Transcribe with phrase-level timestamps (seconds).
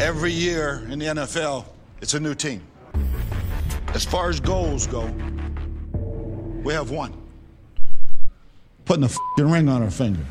[0.00, 1.66] Every year in the NFL,
[2.00, 2.62] it's a new team.
[3.94, 5.06] As far as goals go,
[6.64, 7.14] we have one.
[8.86, 10.24] Putting a fing ring on our finger.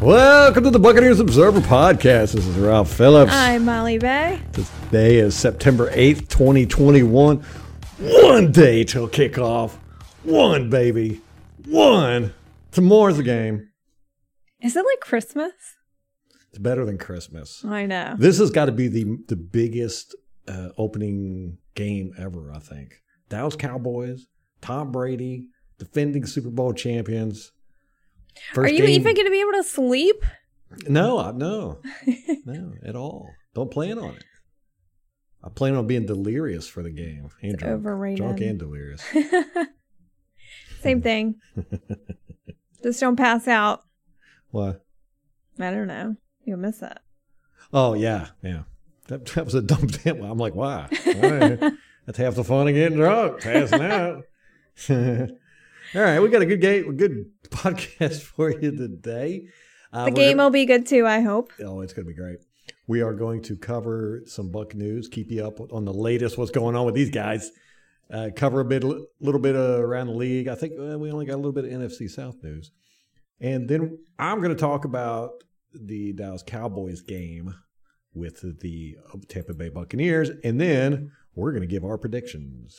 [0.00, 2.34] Welcome to the Buccaneers Observer Podcast.
[2.34, 3.32] This is Ralph Phillips.
[3.32, 4.40] I'm Molly Bay.
[4.52, 7.44] Today is September 8th, 2021.
[7.98, 9.72] One day till kickoff.
[10.22, 11.22] One, baby.
[11.64, 12.32] One.
[12.70, 13.70] Tomorrow's the game.
[14.60, 15.52] Is it like Christmas?
[16.56, 17.62] It's better than Christmas.
[17.66, 18.14] I know.
[18.18, 20.16] This has got to be the the biggest
[20.48, 22.94] uh, opening game ever, I think.
[23.28, 24.26] Dallas Cowboys,
[24.62, 25.48] Tom Brady,
[25.78, 27.52] defending Super Bowl champions.
[28.54, 30.24] First Are you game, even going to be able to sleep?
[30.88, 31.82] No, I- no,
[32.46, 33.28] no, at all.
[33.54, 34.24] Don't plan on it.
[35.44, 37.28] I plan on being delirious for the game.
[37.42, 38.16] And drunk, overrated.
[38.16, 39.04] drunk and delirious.
[40.80, 41.34] Same thing.
[42.82, 43.82] Just don't pass out.
[44.50, 44.82] what?
[45.60, 46.16] I don't know.
[46.46, 46.96] You'll miss it.
[47.72, 48.62] Oh yeah, yeah.
[49.08, 50.22] That, that was a dumb damn.
[50.22, 50.88] I'm like, why?
[51.04, 51.72] Why?
[52.06, 54.24] That's half the fun of getting drunk, passing out.
[55.94, 59.46] All right, we got a good game, a good podcast for you today.
[59.92, 61.52] Uh, The game gonna- will be good too, I hope.
[61.64, 62.38] Oh, it's going to be great.
[62.88, 66.50] We are going to cover some Buck news, keep you up on the latest, what's
[66.50, 67.50] going on with these guys.
[68.12, 70.46] Uh, cover a bit, a little bit uh, around the league.
[70.48, 72.70] I think uh, we only got a little bit of NFC South news,
[73.40, 75.42] and then I'm going to talk about
[75.80, 77.54] the Dallas Cowboys game
[78.14, 78.96] with the
[79.28, 82.78] Tampa Bay Buccaneers, and then we're going to give our predictions.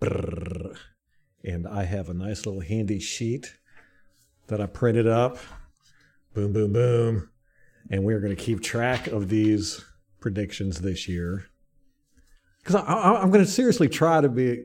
[0.00, 0.76] Brrr.
[1.44, 3.54] And I have a nice little handy sheet
[4.48, 5.38] that I printed up.
[6.34, 7.30] Boom, boom, boom
[7.90, 9.84] and we're going to keep track of these
[10.20, 11.46] predictions this year
[12.62, 14.64] because I'm going to seriously try to be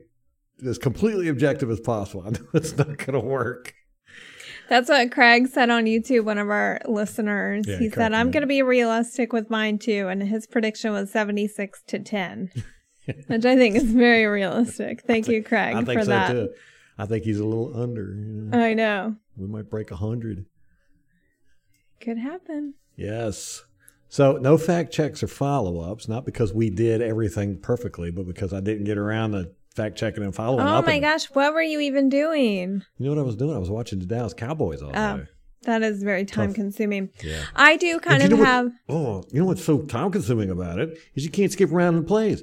[0.66, 2.22] as completely objective as possible.
[2.26, 3.74] I know it's not going to work.
[4.68, 7.66] That's what Craig said on YouTube, one of our listeners.
[7.68, 10.08] Yeah, he said, I'm going to be realistic with mine too.
[10.08, 12.50] And his prediction was 76 to 10,
[13.26, 15.02] which I think is very realistic.
[15.06, 16.32] Thank you, Craig, I think for so that.
[16.32, 16.48] too.
[16.98, 18.14] I think he's a little under.
[18.14, 18.58] you know.
[18.58, 19.16] I know.
[19.36, 20.46] we might break a hundred.
[22.00, 22.74] Could happen.
[22.96, 23.64] Yes.
[24.08, 28.52] So no fact checks or follow ups, not because we did everything perfectly, but because
[28.52, 30.86] I didn't get around to fact checking and following Oh up.
[30.86, 32.82] my and- gosh, what were you even doing?
[32.98, 33.54] You know what I was doing?
[33.54, 35.24] I was watching the Dallas Cowboys all Oh, day.
[35.62, 37.10] that is very time consuming.
[37.22, 37.42] Yeah.
[37.54, 38.64] I do kind of know have.
[38.86, 41.94] What, oh, you know what's so time consuming about it is you can't skip around
[41.94, 42.42] in the plays.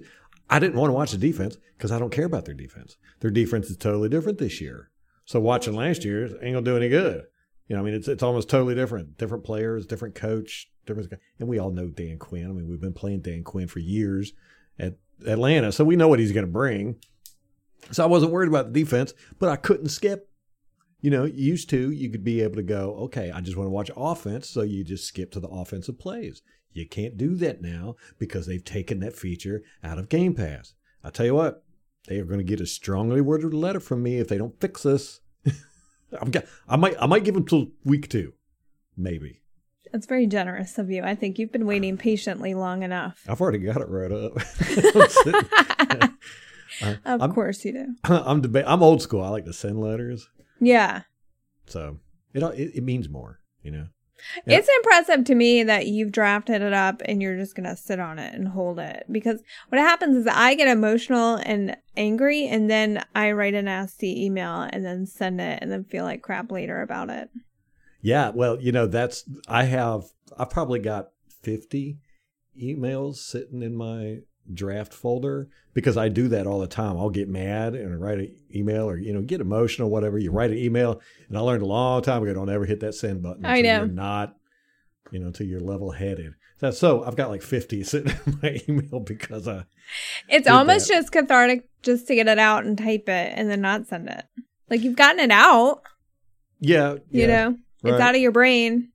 [0.50, 2.98] I didn't want to watch the defense because I don't care about their defense.
[3.22, 4.90] Their defense is totally different this year.
[5.26, 7.24] So watching last year ain't gonna do any good.
[7.68, 9.18] You know, I mean, it's it's almost totally different.
[9.18, 11.12] Different players, different coach, different.
[11.40, 12.44] And we all know Dan Quinn.
[12.50, 14.34] I mean, we've been playing Dan Quinn for years
[14.78, 14.96] at
[15.26, 16.98] Atlanta, so we know what he's going to bring.
[17.92, 20.30] So I wasn't worried about the defense, but I couldn't skip.
[21.02, 23.72] You know, used to you could be able to go, okay, I just want to
[23.72, 26.42] watch offense, so you just skip to the offensive plays.
[26.72, 30.74] You can't do that now because they've taken that feature out of Game Pass.
[31.04, 31.64] I tell you what,
[32.08, 34.84] they are going to get a strongly worded letter from me if they don't fix
[34.84, 35.20] this.
[36.20, 38.34] I'm, g- I might, I might give them till week two,
[38.96, 39.42] maybe.
[39.94, 41.04] It's very generous of you.
[41.04, 43.24] I think you've been waiting patiently long enough.
[43.28, 44.34] I've already got it right up.
[47.06, 47.96] Of I'm- course you do.
[48.04, 49.22] I'm, deba- I'm old school.
[49.22, 50.28] I like to send letters,
[50.60, 51.02] Yeah.
[51.68, 52.00] so
[52.34, 53.88] it it, it means more, you know.
[54.46, 54.60] Yeah.
[54.60, 58.00] It's impressive to me that you've drafted it up and you're just going to sit
[58.00, 59.04] on it and hold it.
[59.12, 64.24] Because what happens is I get emotional and angry, and then I write a nasty
[64.26, 67.30] email and then send it and then feel like crap later about it.
[68.02, 70.06] Yeah, well, you know, that's I have
[70.38, 71.10] I've probably got
[71.42, 72.00] 50
[72.62, 74.20] emails sitting in my
[74.52, 76.98] draft folder because I do that all the time.
[76.98, 80.18] I'll get mad and write an email or you know, get emotional whatever.
[80.18, 82.94] You write an email and I learned a long time ago don't ever hit that
[82.94, 83.80] send button I know.
[83.80, 84.36] you're not
[85.12, 86.34] you know, until you're level-headed.
[86.58, 89.66] So, so I've got like 50 sitting in my email because I
[90.28, 90.96] It's almost that.
[90.96, 94.24] just cathartic just to get it out and type it and then not send it.
[94.70, 95.82] Like you've gotten it out,
[96.60, 98.90] yeah, you yeah, know, it's out of your brain.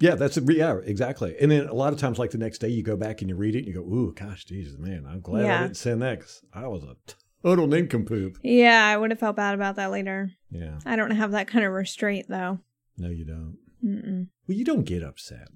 [0.00, 1.36] Yeah, that's a, yeah, exactly.
[1.40, 3.36] And then a lot of times, like the next day, you go back and you
[3.36, 5.58] read it, and you go, "Ooh, gosh, Jesus, man, I'm glad Yeah.
[5.58, 6.96] I didn't send that 'cause I was a
[7.42, 10.32] total nincompoop." Yeah, I would have felt bad about that later.
[10.50, 12.60] Yeah, I don't have that kind of restraint though.
[12.96, 13.58] no, you don't.
[13.84, 14.28] Mm-mm.
[14.46, 15.48] Well, you don't get upset.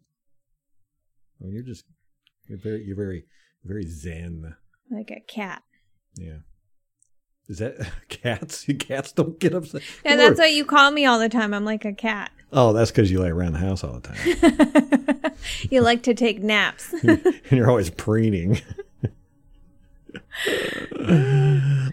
[1.39, 1.85] Well, you're just
[2.49, 3.25] you're very you're very
[3.65, 4.57] very zen.
[4.91, 5.63] Like a cat.
[6.17, 6.39] Yeah.
[7.49, 7.77] Is that
[8.09, 8.65] cats?
[8.79, 9.83] Cats don't get upset.
[10.05, 11.53] Yeah, that's what you call me all the time.
[11.53, 12.31] I'm like a cat.
[12.53, 15.35] Oh, that's because you lay around the house all the time,
[15.71, 16.93] you like to take naps.
[17.03, 18.61] and you're always preening.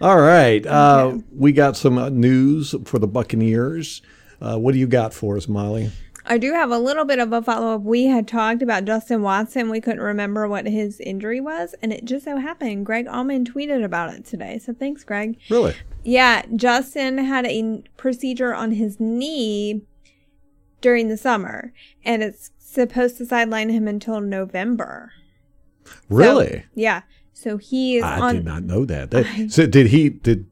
[0.01, 4.03] all right, uh, we got some uh, news for the Buccaneers.
[4.39, 5.89] Uh, what do you got for us, Molly?
[6.25, 7.81] I do have a little bit of a follow up.
[7.81, 9.69] We had talked about Justin Watson.
[9.69, 13.83] We couldn't remember what his injury was, and it just so happened Greg Auman tweeted
[13.83, 14.59] about it today.
[14.59, 15.37] So thanks, Greg.
[15.49, 15.75] Really?
[16.03, 19.81] Yeah, Justin had a procedure on his knee
[20.79, 21.73] during the summer,
[22.03, 25.11] and it's supposed to sideline him until November.
[26.09, 26.59] Really?
[26.59, 27.01] So, yeah.
[27.33, 28.35] So he is I on.
[28.35, 29.09] did not know that.
[29.11, 30.09] That- so did he?
[30.09, 30.45] Did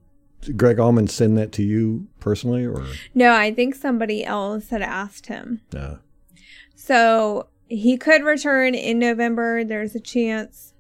[0.56, 5.26] Greg Auman send that to you personally, or No, I think somebody else had asked
[5.28, 5.62] him.
[5.74, 6.00] no?
[6.76, 9.64] So he could return in November.
[9.64, 10.74] There's a chance.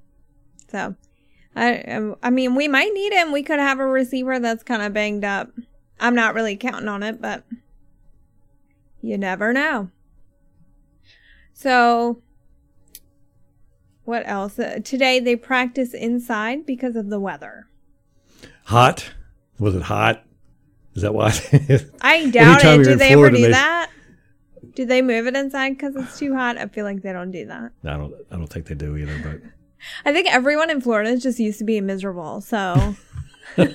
[0.71, 0.95] So,
[1.55, 3.31] I um, I mean, we might need him.
[3.31, 5.51] We could have a receiver that's kind of banged up.
[5.99, 7.43] I'm not really counting on it, but
[9.01, 9.89] you never know.
[11.53, 12.21] So,
[14.05, 14.57] what else?
[14.57, 17.67] Uh, today they practice inside because of the weather.
[18.65, 19.11] Hot?
[19.59, 20.23] Was it hot?
[20.95, 21.27] Is that why?
[22.01, 22.83] I doubt it.
[22.83, 23.91] Do they ever do they- that?
[24.75, 26.57] Do they move it inside because it's too hot?
[26.57, 27.71] I feel like they don't do that.
[27.83, 28.13] I don't.
[28.31, 29.19] I don't think they do either.
[29.21, 29.41] But
[30.09, 32.39] I think everyone in Florida just used to be miserable.
[32.41, 32.95] So,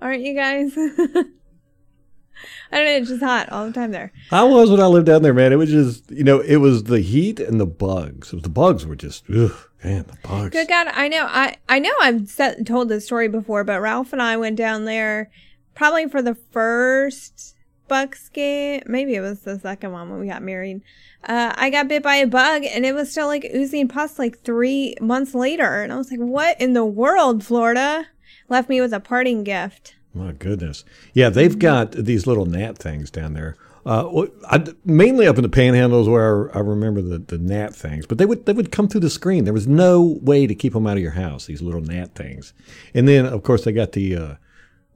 [0.00, 0.72] aren't you guys?
[0.76, 2.96] I don't know.
[2.96, 4.12] It's just hot all the time there.
[4.30, 5.52] I was when I lived down there, man.
[5.52, 8.28] It was just you know, it was the heat and the bugs.
[8.32, 10.50] It was, the bugs were just, ugh, man, the bugs.
[10.50, 11.26] Good God, I know.
[11.28, 11.92] I I know.
[12.00, 15.30] I've said, told this story before, but Ralph and I went down there
[15.74, 17.54] probably for the first
[17.88, 18.82] Bucks game.
[18.86, 20.82] Maybe it was the second one when we got married.
[21.24, 24.40] Uh, I got bit by a bug, and it was still like oozing pus like
[24.40, 28.06] three months later, and I was like, "What in the world, Florida?"
[28.48, 29.94] Left me with a parting gift.
[30.14, 30.84] My goodness.
[31.12, 33.56] Yeah, they've got these little gnat things down there.
[33.88, 38.04] Uh, I, mainly up in the panhandles where I, I remember the, the gnat things,
[38.04, 39.44] but they would they would come through the screen.
[39.44, 41.46] There was no way to keep them out of your house.
[41.46, 42.52] These little gnat things,
[42.92, 44.34] and then of course they got the uh,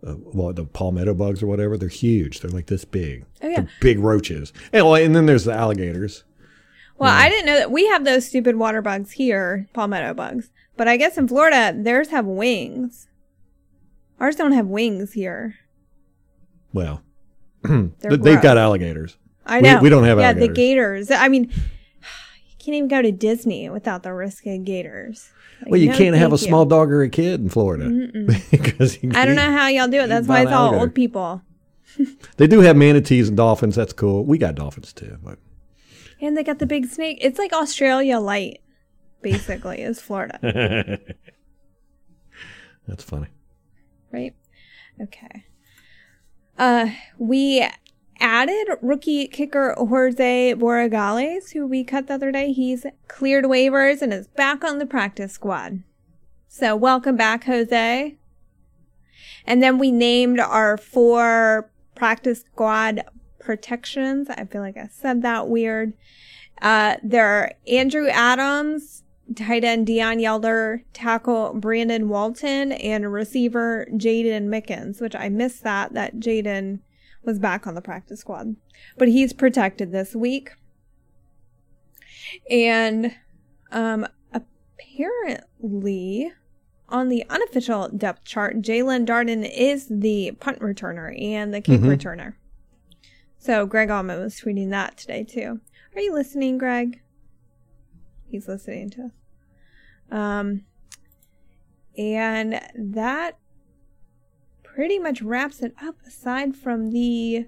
[0.06, 1.79] uh, what the palmetto bugs or whatever.
[1.79, 2.41] They're huge.
[2.41, 3.25] They're like this big.
[3.41, 3.61] Oh, yeah.
[3.61, 4.53] They're big roaches.
[4.75, 6.25] And, well, and then there's the alligators.
[6.99, 10.50] Well, I didn't know that we have those stupid water bugs here, palmetto bugs.
[10.77, 13.09] But I guess in Florida, theirs have wings.
[14.21, 15.56] Ours don't have wings here.
[16.75, 17.03] Well,
[17.99, 19.17] they've got alligators.
[19.47, 19.81] I know.
[19.81, 20.49] we don't have Yeah, alligators.
[20.49, 21.11] the gators.
[21.11, 25.31] I mean, you can't even go to Disney without the risk of gators.
[25.62, 26.38] Like, Well, you no, can't have a you.
[26.38, 27.88] small dog or a kid in Florida
[28.50, 30.09] because I don't know how y'all do it.
[30.09, 30.81] That's why it's all alligator.
[30.82, 31.43] old people.
[32.38, 33.75] They do have manatees and dolphins.
[33.76, 34.25] That's cool.
[34.25, 35.38] We got dolphins too, but
[36.20, 37.19] And they got the big snake.
[37.20, 38.61] It's like Australia light,
[39.20, 40.38] basically, is Florida,
[42.88, 43.26] that's funny.
[44.11, 44.35] right?
[45.00, 45.44] Okay.
[46.58, 47.66] Uh, we
[48.20, 52.52] added rookie kicker Jorge Borregales, who we cut the other day.
[52.52, 55.82] He's cleared waivers and is back on the practice squad.
[56.49, 58.16] So welcome back, Jose.
[59.44, 63.02] And then we named our four practice squad
[63.40, 64.28] protections.
[64.31, 65.94] I feel like I said that weird.
[66.60, 69.02] Uh, they're Andrew Adams,
[69.36, 75.92] tight end Deon Yelder, tackle Brandon Walton, and receiver Jaydon Mickens, which I missed that,
[75.94, 76.80] that Jaydon
[77.24, 78.56] was back on the practice squad.
[78.98, 80.50] But he's protected this week.
[82.50, 83.14] And
[83.70, 86.32] um, apparently,
[86.88, 91.96] on the unofficial depth chart, Jaelon Darden is the punt returner and the kick Mhm.
[91.96, 92.34] returner.
[93.38, 95.60] So Greg Auman was tweeting that today too.
[95.94, 97.00] Are you listening, Greg?
[98.32, 99.10] He's listening to us.
[100.10, 100.65] Um,
[101.96, 103.36] and that
[104.65, 107.46] pretty much wraps it up aside from the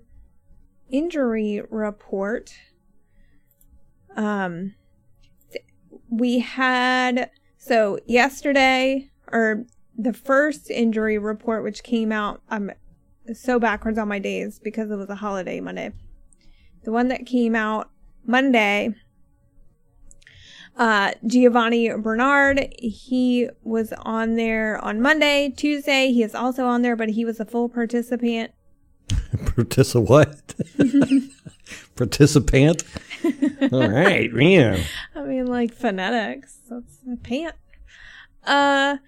[0.90, 2.54] injury report.
[4.14, 4.74] Um,
[6.10, 9.64] we had, so yesterday, or
[9.96, 12.70] the first injury report, which came out, I'm
[13.32, 15.92] so backwards on my days because it was a holiday Monday.
[16.84, 17.90] The one that came out
[18.26, 18.94] Monday,
[20.76, 25.52] uh, Giovani Bernard, he was on there on Monday.
[25.56, 28.52] Tuesday, he is also on there, but he was a full participant.
[29.08, 30.54] Particip what?
[31.96, 32.82] Participant.
[33.72, 34.84] All right, man.
[35.14, 36.58] I mean, like phonetics.
[36.68, 37.54] That's a pant.
[38.44, 38.98] Uh,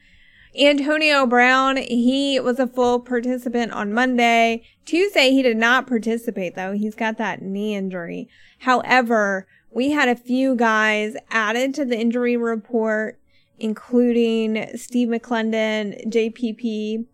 [0.58, 4.62] Antonio Brown, he was a full participant on Monday.
[4.86, 6.72] Tuesday, he did not participate though.
[6.72, 8.28] He's got that knee injury.
[8.60, 9.46] However,
[9.76, 13.20] we had a few guys added to the injury report,
[13.58, 17.04] including Steve McLendon, JPP,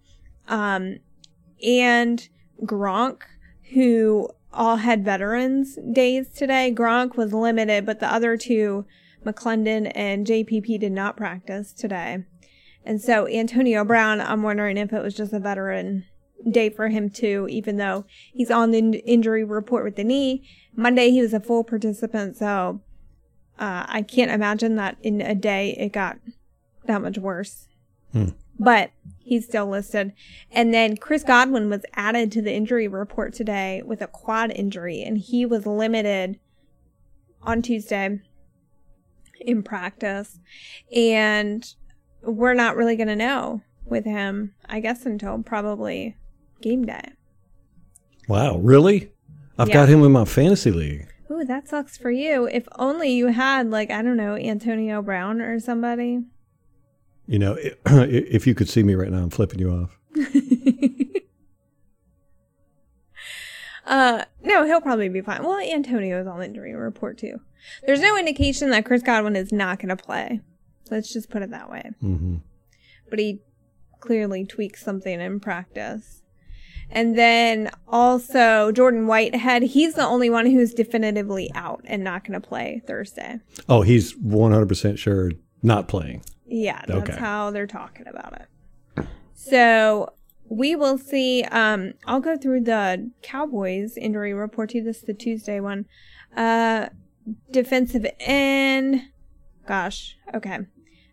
[0.47, 1.01] um,
[1.61, 2.29] and
[2.65, 3.23] Gronk,
[3.75, 6.73] who all had veterans days today.
[6.73, 8.87] Gronk was limited, but the other two,
[9.27, 12.25] McLendon and JPP, did not practice today.
[12.85, 16.05] And so Antonio Brown, I'm wondering if it was just a veteran
[16.51, 20.49] day for him too, even though he's on the in- injury report with the knee.
[20.75, 22.81] Monday he was a full participant, so
[23.59, 26.19] uh, I can't imagine that in a day it got
[26.87, 27.69] that much worse.
[28.59, 30.13] But he's still listed.
[30.51, 35.03] And then Chris Godwin was added to the injury report today with a quad injury,
[35.03, 36.39] and he was limited
[37.43, 38.21] on Tuesday
[39.41, 40.39] in practice.
[40.95, 41.65] And
[42.23, 46.17] we're not really going to know with him, I guess, until probably
[46.63, 47.13] game day.
[48.29, 49.13] Wow, really?
[49.59, 49.75] I've Yeah.
[49.75, 51.07] got him in my fantasy league.
[51.31, 52.47] Ooh, that sucks for you.
[52.47, 56.21] If only you had, like, I don't know, Antonio Brown or somebody.
[57.27, 59.99] You know, if you could see me right now, I'm flipping you off.
[63.85, 65.43] Uh, no, he'll probably be fine.
[65.43, 67.41] Well, Antonio's on the injury report too.
[67.85, 70.41] There's no indication that Chris Godwin is not going to play.
[70.91, 71.91] Let's just put it that way.
[72.01, 72.37] hmm
[73.11, 73.41] But he
[74.01, 76.22] clearly tweaked something in practice.
[76.95, 82.41] And then also Jordan Whitehead, he's the only one who's definitively out and not going
[82.41, 83.41] to play Thursday.
[83.69, 85.33] Oh, he's 100% sure
[85.63, 86.23] not playing.
[86.47, 87.19] Yeah, that's Okay.
[87.19, 89.07] how they're talking about it.
[89.35, 90.13] So
[90.49, 91.45] we will see.
[91.45, 94.85] Um, I'll go through the Cowboys injury report to you.
[94.85, 95.87] This is the Tuesday one.
[96.37, 96.89] Uh,
[97.51, 99.03] defensive end.
[99.67, 100.59] Gosh, okay.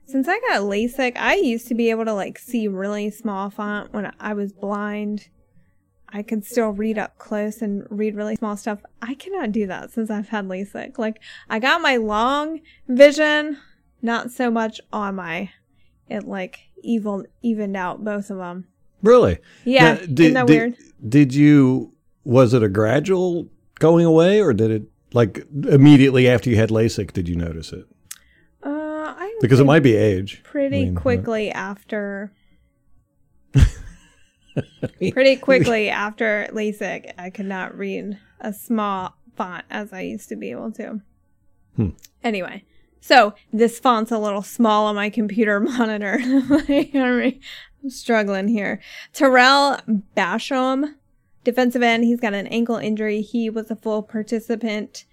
[0.07, 3.93] Since I got LASIK, I used to be able to like see really small font
[3.93, 5.29] when I was blind.
[6.11, 8.79] I could still read up close and read really small stuff.
[9.01, 10.97] I cannot do that since I've had LASIK.
[10.97, 13.57] Like I got my long vision,
[14.01, 15.51] not so much on my
[16.09, 18.65] it like evil evened out both of them.
[19.01, 19.39] Really?
[19.63, 20.75] Yeah, Now, isn't that weird?
[21.07, 23.47] Did you, was it a gradual
[23.79, 27.85] going away or did it, like, immediately after you had LASIK, did you notice it?
[28.61, 30.41] Uh, I Because it might be age.
[30.43, 32.33] pretty I mean, quickly after.
[35.11, 40.35] pretty quickly after LASIK, I could not read a small font as I used to
[40.35, 41.01] be able to.
[41.75, 41.89] Hmm.
[42.23, 42.63] Anyway,
[43.01, 46.19] so this font's a little small on my computer monitor.
[47.81, 48.81] I'm struggling here.
[49.13, 49.79] Tarell
[50.15, 50.95] Basham,
[51.43, 53.21] defensive end, he's got an ankle injury.
[53.21, 55.05] He was a full participant.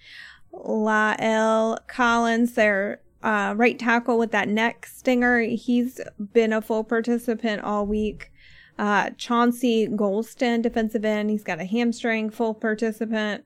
[0.53, 6.01] La'el Collins, their uh, right tackle with that neck stinger, he's
[6.33, 8.31] been a full participant all week.
[8.79, 13.45] Uh, Chauncey Golston, defensive end, he's got a hamstring, full participant.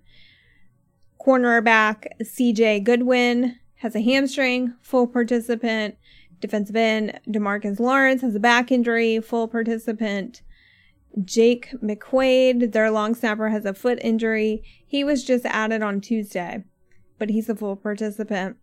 [1.25, 5.97] Cornerback CJ Goodwin has a hamstring, full participant.
[6.41, 10.43] Defensive end Demarcus Lawrence has a back injury, full participant.
[11.25, 14.63] Jake McQuaide, their long snapper, has a foot injury.
[14.87, 16.65] He was just added on Tuesday,
[17.19, 18.57] but he's a full participant.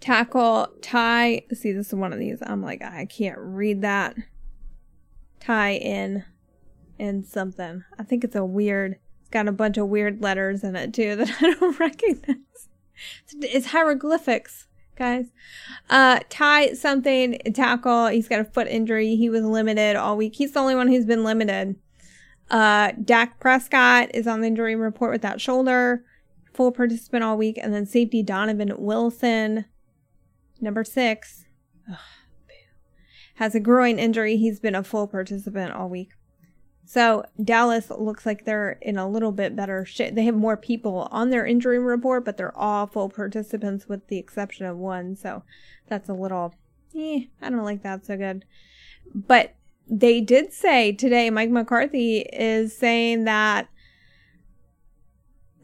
[0.00, 1.42] Tackle Ty.
[1.52, 2.42] See, this is one of these.
[2.42, 4.16] I'm like, I can't read that.
[5.40, 6.24] Tie in
[6.98, 7.84] in something.
[7.98, 8.96] I think it's a weird.
[9.20, 12.36] It's got a bunch of weird letters in it too that I don't recognize.
[13.42, 15.26] It's, hieroglyphics, guys.
[15.90, 18.06] Uh, Ty something tackle.
[18.06, 19.16] He's got a foot injury.
[19.16, 20.36] He was limited all week.
[20.36, 21.76] He's the only one who's been limited.
[22.50, 26.04] Uh, Dak Prescott is on the injury report with that shoulder.
[26.54, 27.58] Full participant all week.
[27.60, 29.66] And then safety Donovan Wilson,
[30.60, 31.45] number six,
[33.36, 34.36] has a groin injury.
[34.36, 36.10] He's been a full participant all week.
[36.84, 40.14] So Dallas looks like they're in a little bit better shape.
[40.14, 44.18] They have more people on their injury report, but they're all full participants with the
[44.18, 45.16] exception of one.
[45.16, 45.42] So
[45.88, 46.54] that's a little,
[46.96, 48.44] eh, I don't like that so good.
[49.12, 49.54] But
[49.88, 53.68] they did say today, Mike McCarthy is saying that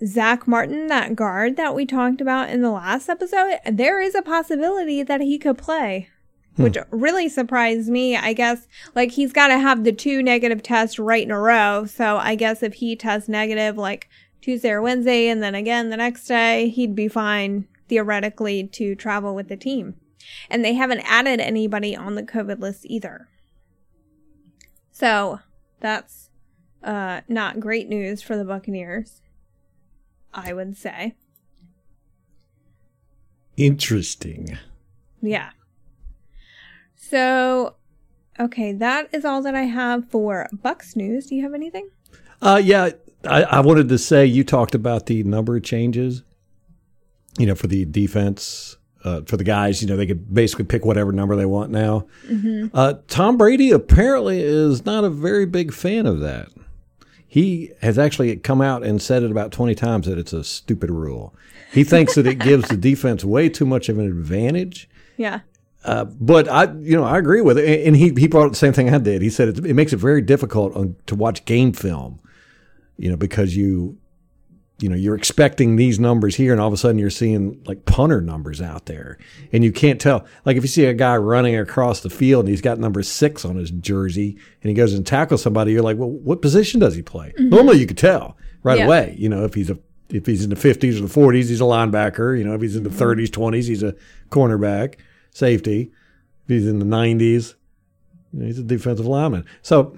[0.04, 4.22] Zack Martin, that guard that we talked about in the last episode, there is a
[4.22, 6.08] possibility that he could play,
[6.56, 8.16] which really surprised me.
[8.16, 11.86] I guess, like, he's got to have the two negative tests right in a row.
[11.86, 14.08] So I guess if he tests negative, like
[14.40, 19.34] Tuesday or Wednesday, and then again the next day, he'd be fine theoretically to travel
[19.34, 19.96] with the team.
[20.48, 23.28] And they haven't added anybody on the COVID list either.
[24.90, 25.40] So
[25.80, 26.30] that's
[26.84, 29.20] uh, not great news for the Buccaneers.
[30.34, 31.14] I would say.
[33.56, 34.58] Interesting.
[35.20, 35.50] Yeah.
[37.12, 37.74] So,
[38.40, 41.26] okay, that is all that I have for Bucks news.
[41.26, 41.90] Do you have anything?
[42.40, 42.88] Uh, yeah,
[43.28, 46.22] I, I wanted to say you talked about the number of changes,
[47.38, 50.86] you know, for the defense, uh, for the guys, you know, they could basically pick
[50.86, 52.06] whatever number they want now.
[52.72, 56.48] Uh, Tom Brady apparently is not a very big fan of that.
[57.28, 60.90] He has actually come out and said it about 20 times that it's a stupid
[60.90, 61.34] rule.
[61.74, 64.88] He thinks that it gives the defense way too much of an advantage.
[65.18, 65.40] Yeah.
[65.84, 67.86] Uh, but I, you know, I agree with it.
[67.86, 69.20] And he, he brought up the same thing I did.
[69.22, 72.20] He said it, it makes it very difficult on, to watch game film,
[72.96, 73.98] you know, because you,
[74.78, 77.84] you know, you're expecting these numbers here, and all of a sudden you're seeing like
[77.84, 79.16] punter numbers out there,
[79.52, 80.24] and you can't tell.
[80.44, 83.44] Like if you see a guy running across the field and he's got number six
[83.44, 86.94] on his jersey, and he goes and tackles somebody, you're like, well, what position does
[86.96, 87.32] he play?
[87.38, 88.86] Normally you could tell right Yeah.
[88.86, 89.14] away.
[89.18, 91.64] You know, if he's a if he's in the 50s or the 40s, he's a
[91.64, 92.36] linebacker.
[92.36, 93.94] You know, if he's in the 30s, 20s, he's a
[94.30, 94.96] cornerback,
[95.32, 95.90] safety.
[96.46, 97.54] He's in the 90s,
[98.38, 99.44] he's a defensive lineman.
[99.62, 99.96] So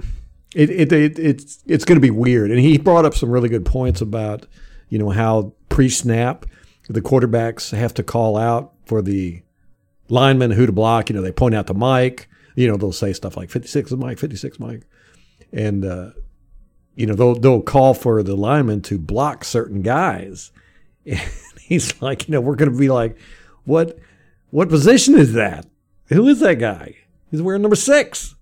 [0.55, 2.51] it, it, it it's it's going to be weird.
[2.51, 4.47] And he brought up some really good points about
[4.89, 6.47] you know how pre-snap
[6.89, 9.43] the quarterbacks have to call out for the
[10.09, 11.11] linemen who to block.
[11.11, 12.29] You know, they point out to Mike.
[12.55, 14.87] You know, they'll say stuff like 56 is Mike, 56 Mike,
[15.53, 16.11] and uh,
[16.95, 20.53] you know they'll they'll call for the linemen to block certain guys.
[21.07, 21.21] And
[21.69, 23.17] he's like, you know, we're going to be like,
[23.65, 23.99] what
[24.55, 25.67] what position is that?
[26.11, 26.95] Who is that guy?
[27.29, 28.37] He's wearing number six.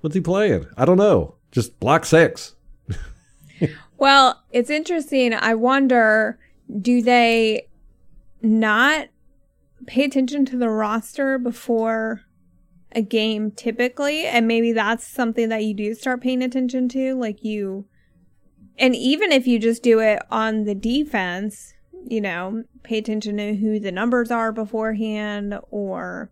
[0.00, 0.66] What's he playing?
[0.76, 1.36] I don't know.
[1.52, 2.56] Just block six.
[3.96, 5.32] Well, it's interesting.
[5.32, 6.38] I wonder
[6.80, 7.68] do they
[8.42, 9.08] not
[9.86, 12.22] pay attention to the roster before
[12.90, 14.26] a game typically?
[14.26, 17.14] And maybe that's something that you do start paying attention to.
[17.14, 17.86] Like you,
[18.76, 21.73] and even if you just do it on the defense,
[22.06, 26.30] you know, pay attention to who the numbers are beforehand or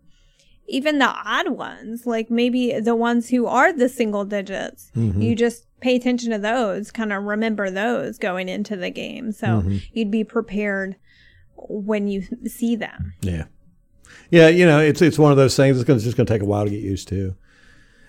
[0.67, 4.91] even the odd ones, like maybe the ones who are the single digits.
[4.95, 5.21] Mm-hmm.
[5.21, 9.31] You just pay attention to those, kind of remember those going into the game.
[9.31, 9.77] So mm-hmm.
[9.91, 10.95] you'd be prepared
[11.55, 13.13] when you see them.
[13.21, 13.45] Yeah,
[14.31, 14.47] yeah.
[14.47, 15.77] You know, it's it's one of those things.
[15.77, 17.35] It's, gonna, it's just going to take a while to get used to.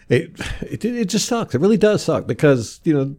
[0.09, 1.55] It, it it just sucks.
[1.55, 3.17] It really does suck because you know,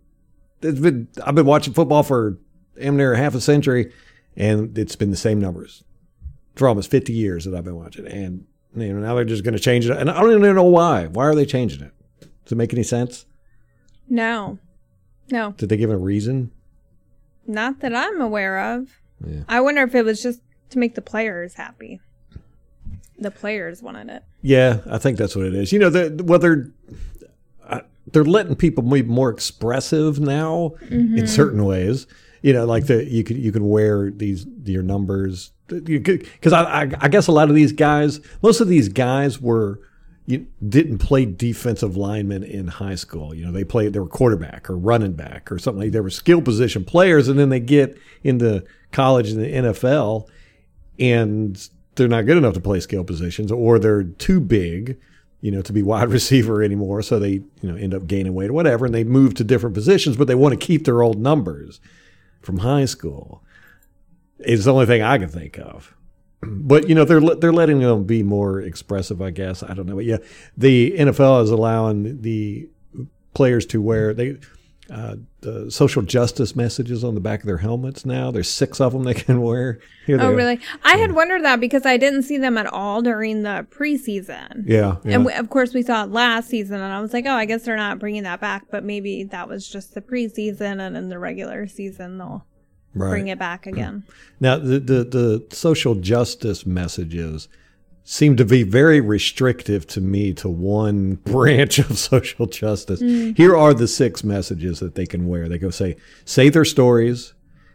[0.62, 2.38] it's been I've been watching football for
[2.80, 3.92] damn near half a century,
[4.36, 5.84] and it's been the same numbers
[6.56, 8.08] for almost fifty years that I've been watching.
[8.08, 10.64] And you know, now they're just going to change it, and I don't even know
[10.64, 11.08] why.
[11.08, 11.92] Why are they changing it?
[12.44, 13.26] Does it make any sense?
[14.10, 14.60] No,
[15.32, 16.52] no, Did they give a reason?
[17.48, 18.90] not that I'm aware of.
[19.26, 19.44] Yeah.
[19.48, 22.00] I wonder if it was just to make the players happy.
[23.18, 24.24] The players wanted it.
[24.42, 25.72] Yeah, I think that's what it is.
[25.72, 26.70] You know, they're, well, they're
[27.68, 32.08] uh, they're letting people be more expressive now in certain ways.
[32.46, 36.92] You know, like the you could you could wear these your numbers because I, I
[37.00, 39.80] I guess a lot of these guys, most of these guys were
[40.28, 43.34] you didn't play defensive linemen in high school.
[43.34, 46.12] You know, they played they were quarterback or running back or something like they were
[46.12, 50.28] skill position players, and then they get into college and the NFL,
[51.00, 55.00] and they're not good enough to play skill positions, or they're too big,
[55.42, 57.02] you know, to be wide receiver anymore.
[57.02, 59.74] So they, you know, end up gaining weight or whatever, and they move to different
[59.74, 61.80] positions, but they want to keep their old numbers
[62.46, 63.44] from high school.
[64.40, 65.94] Is the only thing I can think of.
[66.48, 69.64] But you know they're they're letting them be more expressive, I guess.
[69.64, 70.18] I don't know, but yeah,
[70.56, 72.70] the NFL is allowing the
[73.34, 74.38] players to wear they
[74.90, 78.30] uh, the social justice messages on the back of their helmets now.
[78.32, 79.80] There's six of them they can wear.
[80.06, 80.36] Here Oh, are.
[80.36, 80.60] really?
[80.84, 84.64] I had wondered that because I didn't see them at all during the preseason.
[84.68, 85.16] Yeah, yeah.
[85.16, 87.46] And we, of course, we saw it last season, and I was like, oh, I
[87.46, 91.10] guess they're not bringing that back, but maybe that was just the preseason, and in
[91.10, 92.46] the regular season, they'll
[92.94, 93.10] right.
[93.10, 94.04] bring it back again.
[94.40, 97.48] Now, the, the, the social justice messages
[98.08, 103.02] seem to be very restrictive to me to one branch of social justice.
[103.02, 103.36] Mm.
[103.36, 105.50] Here are the six messages that they can wear.
[105.50, 107.34] They go say, say their stories,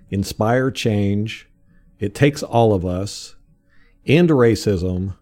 [0.09, 1.49] inspire change,
[1.99, 3.35] it takes all of us,
[4.07, 5.17] end racism,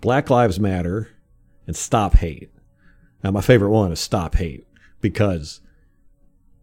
[0.00, 1.10] Black Lives Matter,
[1.66, 2.50] and stop hate.
[3.22, 4.66] Now, my favorite one is stop hate
[5.00, 5.60] because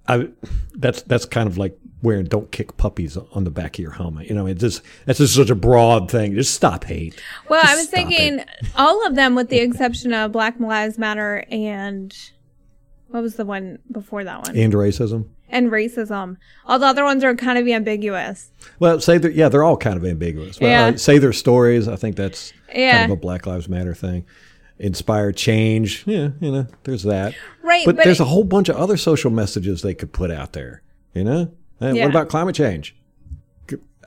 [0.08, 0.30] I
[0.74, 4.28] that's that's kind of like wearing "Don't kick puppies" on the back of your helmet.
[4.28, 6.34] You know, it's just that's just such a broad thing.
[6.36, 7.22] Just stop hate.
[7.50, 8.44] Well, I was thinking
[8.76, 12.16] all of them, with the exception of Black Lives Matter and
[13.08, 14.56] what was the one before that one?
[14.58, 15.28] And racism.
[15.50, 16.38] and racism.
[16.66, 18.52] All the other ones are kind of ambiguous.
[18.80, 20.60] Well, say that yeah, they're all kind of ambiguous.
[20.62, 20.96] Well, Yeah.
[20.96, 21.90] uh, say their stories.
[21.90, 23.00] I think that's Yeah.
[23.00, 24.26] kind of a Black Lives Matter thing.
[24.80, 26.04] Inspire change.
[26.08, 27.36] Yeah, you know, there's that.
[27.62, 30.32] Right, But, but there's it- a whole bunch of other social messages they could put
[30.32, 30.82] out there.
[31.14, 32.06] You know, Yeah.
[32.06, 32.96] what about climate change?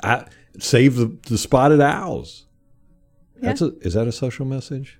[0.03, 0.27] I,
[0.59, 2.47] save the, the spotted owls.
[3.41, 4.99] That's a, is that a social message?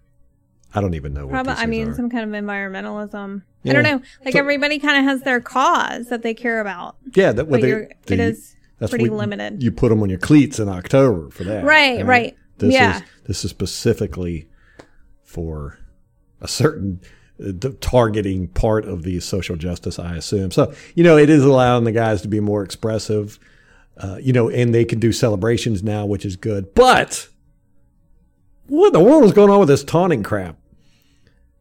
[0.75, 1.29] I don't even know.
[1.29, 1.95] Probably, I mean, are.
[1.95, 3.43] some kind of environmentalism.
[3.63, 3.71] Yeah.
[3.71, 4.03] I don't know.
[4.25, 6.97] Like So- everybody kind of has their cause that they care about.
[7.15, 7.71] yeah, that what they,
[8.09, 9.63] it is that's pretty what limited.
[9.63, 11.65] You put them on your cleats in October for that.
[11.65, 12.37] Right, right.
[12.59, 12.97] This Yeah.
[12.97, 14.49] is this is specifically
[15.23, 15.79] for
[16.41, 17.01] a certain
[17.39, 20.51] d- targeting part of the social justice, I assume.
[20.51, 23.39] So you know, it is allowing the guys to be more expressive.
[23.97, 26.75] Uh, you know, and they can do celebrations now, which is good.
[26.75, 27.29] But
[28.67, 30.57] what the world is going on with this taunting crap?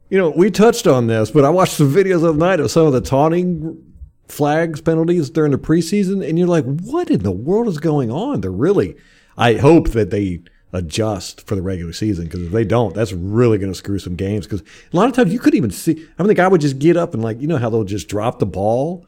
[0.10, 2.72] You know, we touched on this, but I watched some videos of the night of
[2.72, 3.84] some of the taunting
[4.28, 8.42] flags penalties during the preseason, and you're like, what in the world is going on?
[8.42, 8.96] They're really,
[9.38, 10.42] I hope that they
[10.74, 14.16] adjust for the regular season because if they don't, that's really going to screw some
[14.16, 14.46] games.
[14.46, 16.06] Because a lot of times you couldn't even see.
[16.18, 18.10] I mean, the guy would just get up and like, you know how they'll just
[18.10, 19.06] drop the ball.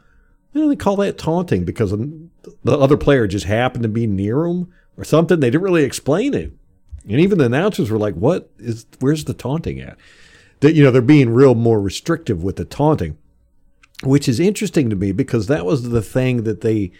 [0.53, 4.45] You know, they call that taunting because the other player just happened to be near
[4.45, 5.39] him or something.
[5.39, 6.53] They didn't really explain it,
[7.09, 8.85] and even the announcers were like, "What is?
[8.99, 9.97] Where's the taunting at?"
[10.61, 13.17] That you know they're being real more restrictive with the taunting,
[14.03, 16.93] which is interesting to me because that was the thing that they,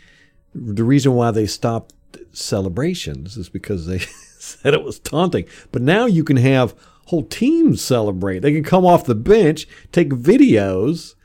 [0.53, 1.93] the reason why they stopped
[2.33, 4.01] celebrations is because they
[4.61, 5.45] said it was taunting.
[5.71, 8.39] But now you can have whole teams celebrate.
[8.39, 11.15] They can come off the bench, take videos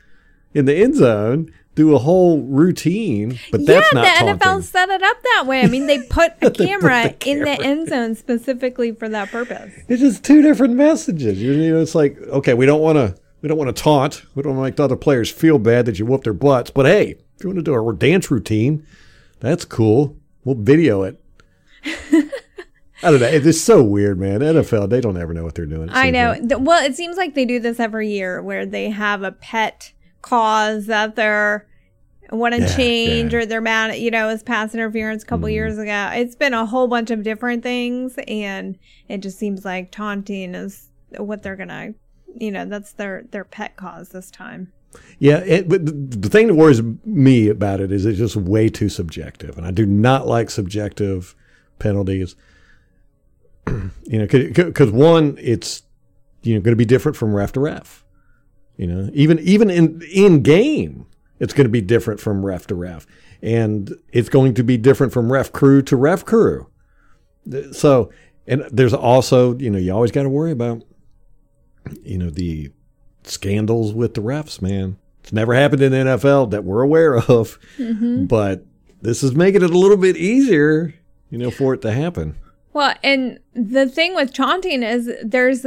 [0.52, 3.38] in the end zone, do a whole routine.
[3.50, 4.60] But that's yeah, not the taunting.
[4.60, 5.62] NFL set it up that way.
[5.62, 9.30] I mean, they put a camera, put the in the end zone specifically for that
[9.30, 9.72] purpose.
[9.88, 11.40] It's just two different messages.
[11.40, 14.24] You know, it's like okay, we don't want to we don't want to taunt.
[14.34, 16.70] We don't want to make the other players feel bad that you whoop their butts.
[16.70, 18.86] But hey, if you want to do a dance routine,
[19.38, 20.16] that's cool.
[20.44, 21.22] We'll video it.
[23.02, 23.26] I don't know.
[23.26, 24.40] It's so weird, man.
[24.40, 25.88] NFL, they don't ever know what they're doing.
[25.90, 26.36] I know.
[26.40, 26.58] like.
[26.60, 30.86] Well, it seems like they do this every year where they have a pet cause
[30.86, 31.66] that they're
[32.30, 33.40] want to Yeah, change yeah.
[33.40, 35.52] or they're mad at, you know, as pass interference a couple Mhm.
[35.52, 36.10] years ago.
[36.14, 40.90] It's been a whole bunch of different things and it just seems like taunting is
[41.16, 41.94] what they're going to,
[42.38, 44.70] you know, that's their, their pet cause this time.
[45.18, 48.88] Yeah, it, but the thing that worries me about it is it's just way too
[48.88, 51.34] subjective, and I do not like subjective
[51.80, 52.34] penalties.
[54.04, 55.82] you know, because one, it's
[56.42, 58.04] you know going to be different from ref to ref.
[58.76, 61.06] You know, even even in in game,
[61.38, 63.06] it's going to be different from ref to ref,
[63.42, 66.68] and it's going to be different from ref crew to ref crew.
[67.72, 68.10] So,
[68.46, 70.82] and there's also you know you always got to worry about
[72.02, 72.72] you know the
[73.24, 74.96] scandals with the refs, man.
[75.22, 78.24] It's never happened in the NFL that we're aware of, mm-hmm.
[78.24, 78.64] but
[79.02, 80.94] this is making it a little bit easier,
[81.28, 82.36] you know, for it to happen.
[82.72, 85.66] Well, and the thing with taunting is there's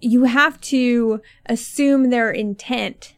[0.00, 3.14] you have to assume their intent.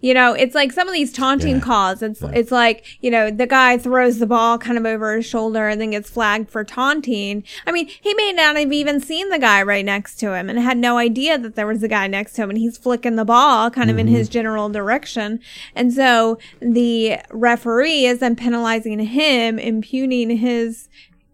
[0.00, 1.60] You know, it's like some of these taunting Yeah.
[1.60, 2.02] calls.
[2.02, 2.30] It's Yeah.
[2.34, 5.80] it's like you know the guy throws the ball kind of over his shoulder and
[5.80, 7.44] then gets flagged for taunting.
[7.68, 10.58] I mean, he may not have even seen the guy right next to him and
[10.58, 13.24] had no idea that there was a guy next to him, and he's flicking the
[13.24, 14.16] ball kind of in mm-hmm.
[14.16, 15.38] his general direction.
[15.76, 20.88] And so the referee is then penalizing him, impugning his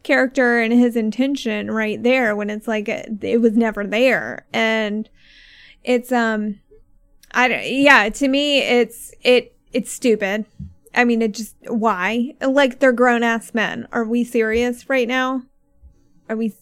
[0.08, 5.08] character and his intention right there when it's like it, it was never there and
[5.84, 6.58] it's um
[7.32, 10.44] i don't yeah to me it's it it's stupid
[10.94, 15.42] i mean it just why like they're grown-ass men are we serious right now
[16.28, 16.54] are we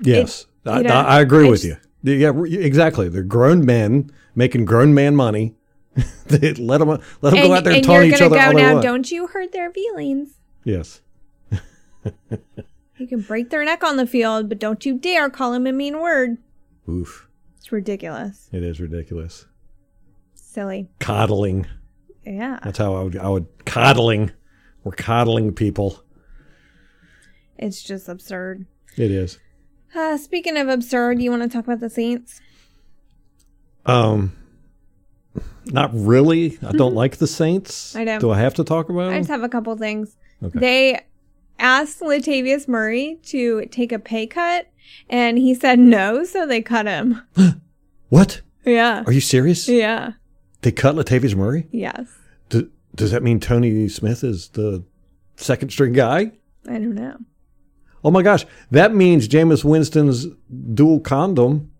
[0.00, 2.12] Yes, I, you know, I, I agree I with just- you.
[2.14, 3.08] Yeah, exactly.
[3.08, 5.54] They're grown men making grown man money.
[6.28, 6.40] Let
[6.78, 6.88] them
[7.22, 8.82] let them go out there and, and taunt each other go all they now want.
[8.84, 11.00] don't you hurt their feelings Yes,
[12.98, 15.72] you can break their neck on the field but don't you dare call him a
[15.72, 16.38] mean word
[16.88, 19.46] oof, it's ridiculous it is ridiculous.
[20.34, 21.66] silly Coddling.
[22.24, 23.16] yeah That's how I would.
[23.16, 24.30] I would coddling.
[24.84, 26.02] We're coddling people.
[27.58, 28.66] it's just absurd
[28.96, 29.38] It is.
[29.94, 32.40] Uh, speaking of absurd, you want to talk about the Saints?
[33.86, 34.32] Um,
[35.64, 36.58] not really.
[36.66, 37.96] I don't like the Saints.
[37.96, 38.18] I know.
[38.18, 39.14] Do I have to talk about Them?
[39.14, 40.16] I just have a couple things.
[40.42, 40.58] Okay.
[40.58, 41.00] They
[41.58, 44.68] asked Latavius Murray to take a pay cut,
[45.08, 47.22] and he said no, so they cut him.
[48.08, 48.40] what?
[48.64, 49.04] Yeah.
[49.06, 49.68] Are you serious?
[49.68, 50.12] Yeah.
[50.62, 51.68] They cut Latavius Murray.
[51.70, 52.08] Yes.
[52.48, 54.84] Do, does that mean Tony Smith is the
[55.36, 56.32] second string guy?
[56.68, 57.18] I don't know.
[58.04, 60.26] Oh my gosh, that means Jameis Winston's
[60.74, 61.72] dual condom,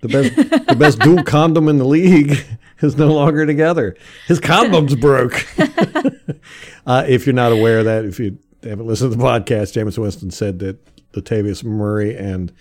[0.00, 0.36] the best,
[0.68, 2.38] the best dual condom in the league,
[2.82, 3.96] is no longer together.
[4.28, 5.46] His condom's broke.
[6.86, 9.98] uh, if you're not aware of that, if you haven't listened to the podcast, Jameis
[9.98, 10.78] Winston said that
[11.12, 12.52] Latavius Murray and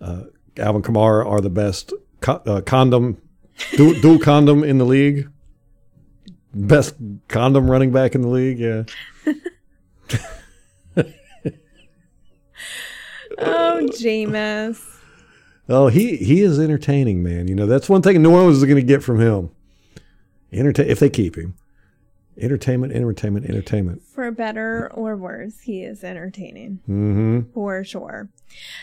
[0.00, 0.24] uh,
[0.58, 3.20] Alvin Kamara are the best co- uh, condom,
[3.76, 5.28] dual, dual condom in the league.
[6.54, 6.94] Best
[7.28, 8.84] condom running back in the league, yeah.
[13.38, 14.82] Oh, Jameis.
[15.68, 17.48] Oh, he he is entertaining, man.
[17.48, 19.50] You know that's one thing New Orleans is going to get from him.
[20.52, 21.54] Entertain if they keep him.
[22.38, 24.02] Entertainment, entertainment, entertainment.
[24.02, 26.80] For better or worse, he is entertaining.
[26.88, 27.52] Mm-hmm.
[27.52, 28.28] For sure.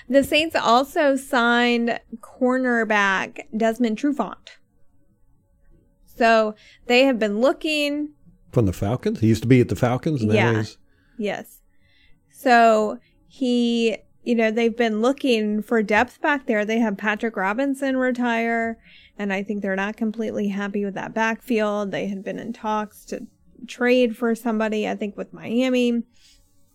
[0.09, 4.57] The Saints also signed cornerback Desmond Trufant.
[6.05, 6.55] So
[6.87, 8.13] they have been looking
[8.51, 10.21] From the Falcons, he used to be at the Falcons.
[10.21, 10.63] And Yeah.
[11.17, 11.61] Yes.
[12.31, 16.63] So he you know, they've been looking for depth back there.
[16.63, 18.79] They have Patrick Robinson retire,
[19.17, 21.91] and I think they're not completely happy with that backfield.
[21.91, 23.27] They had been in talks to
[23.67, 26.03] trade for somebody, I think, with Miami.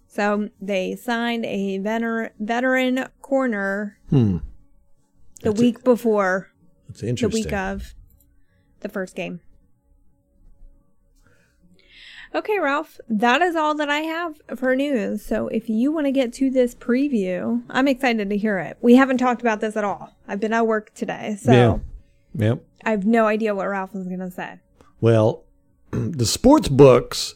[0.06, 4.38] So they signed a veteran veteran corner Hmm.
[5.42, 6.50] the That's week before
[6.88, 7.94] That's the week of
[8.80, 9.40] the first game.
[12.34, 15.24] Okay, Ralph, that is all that I have for news.
[15.24, 18.76] So if you want to get to this preview, I'm excited to hear it.
[18.82, 20.14] We haven't talked about this at all.
[20.26, 21.78] I've been at work today, so Yeah.
[22.48, 22.64] Yep.
[22.84, 24.60] I have no idea what Ralph was going to say.
[25.00, 25.44] Well,
[25.90, 27.34] the sports books,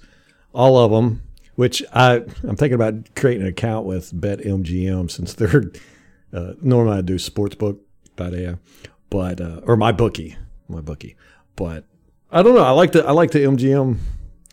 [0.53, 1.23] all of them,
[1.57, 5.71] which I I'm thinking about creating an account with BetMGM since they're
[6.33, 7.81] uh, normally I do sports book,
[8.17, 10.37] but uh, or my bookie,
[10.69, 11.17] my bookie,
[11.57, 11.85] but
[12.31, 12.65] I don't know.
[12.65, 13.99] I like the I like the MGM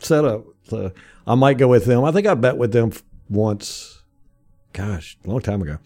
[0.00, 0.44] setup.
[0.64, 0.92] So
[1.26, 2.04] I might go with them.
[2.04, 2.92] I think I bet with them
[3.28, 4.02] once.
[4.72, 5.78] Gosh, a long time ago.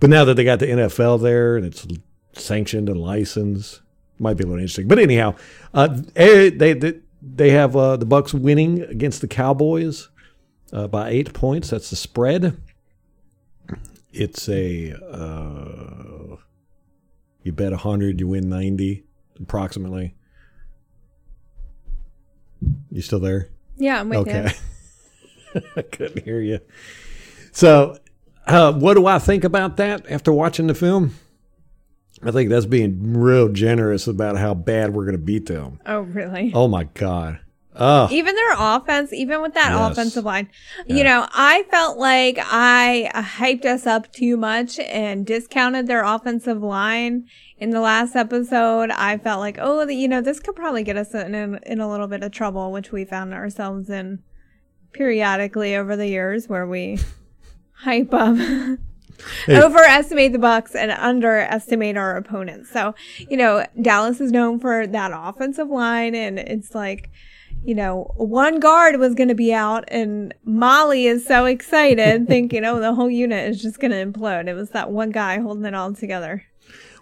[0.00, 1.86] But now that they got the NFL there and it's
[2.34, 3.80] sanctioned and licensed,
[4.18, 4.88] might be a little interesting.
[4.88, 5.36] But anyhow,
[5.72, 7.00] uh, they they
[7.34, 10.08] they have uh, the Bucks winning against the Cowboys
[10.72, 11.70] uh, by eight points.
[11.70, 12.60] That's the spread.
[14.12, 16.36] It's a uh,
[17.42, 19.04] you bet hundred, you win ninety,
[19.40, 20.14] approximately.
[22.90, 23.50] You still there?
[23.76, 24.52] Yeah, I'm with okay.
[25.54, 25.62] you.
[25.76, 26.60] I couldn't hear you.
[27.52, 27.98] So,
[28.46, 31.14] uh, what do I think about that after watching the film?
[32.22, 35.80] I think that's being real generous about how bad we're going to beat them.
[35.86, 36.50] Oh, really?
[36.54, 37.40] Oh my god.
[37.78, 39.92] Oh, Even their offense, even with that Yes.
[39.92, 40.48] offensive line,
[40.86, 40.96] Yeah.
[40.96, 46.62] you know, I felt like I hyped us up too much and discounted their offensive
[46.62, 47.26] line
[47.58, 48.90] in the last episode.
[48.92, 51.90] I felt like, oh, you know, this could probably get us in a, in a
[51.90, 54.20] little bit of trouble, which we found ourselves in
[54.92, 56.98] periodically over the years, where we
[57.72, 58.38] hype up.
[59.46, 59.62] Hey.
[59.62, 65.10] overestimate the bucks and underestimate our opponents so you know dallas is known for that
[65.14, 67.10] offensive line and it's like
[67.64, 72.64] you know one guard was going to be out and molly is so excited thinking
[72.64, 75.64] oh the whole unit is just going to implode it was that one guy holding
[75.64, 76.44] it all together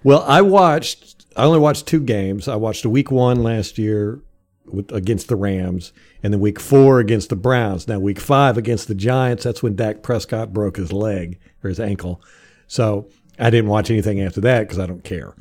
[0.05, 1.25] well, I watched.
[1.35, 2.47] I only watched two games.
[2.47, 4.21] I watched week one last year
[4.67, 7.89] with, against the Rams, and then week four against the Browns.
[7.89, 9.45] Now week five against the Giants.
[9.45, 12.23] That's when Dak Prescott broke his leg or his ankle.
[12.67, 15.35] So I didn't watch anything after that because I don't care.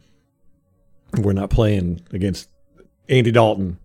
[1.18, 2.50] We're not playing against
[3.10, 3.78] Andy Dalton.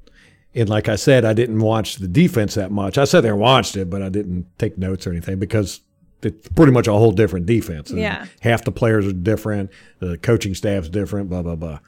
[0.55, 2.97] And like I said, I didn't watch the defense that much.
[2.97, 5.81] I sat there and watched it, but I didn't take notes or anything because
[6.23, 7.91] it's pretty much a whole different defense.
[7.91, 8.27] And Yeah.
[8.41, 9.71] Half the players are different.
[9.99, 11.81] The coaching staff's different, blah, blah, blah.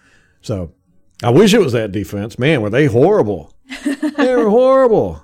[0.43, 0.73] So
[1.23, 2.39] I wish it was that defense.
[2.39, 3.55] Man, were they horrible.
[3.85, 5.23] they were horrible.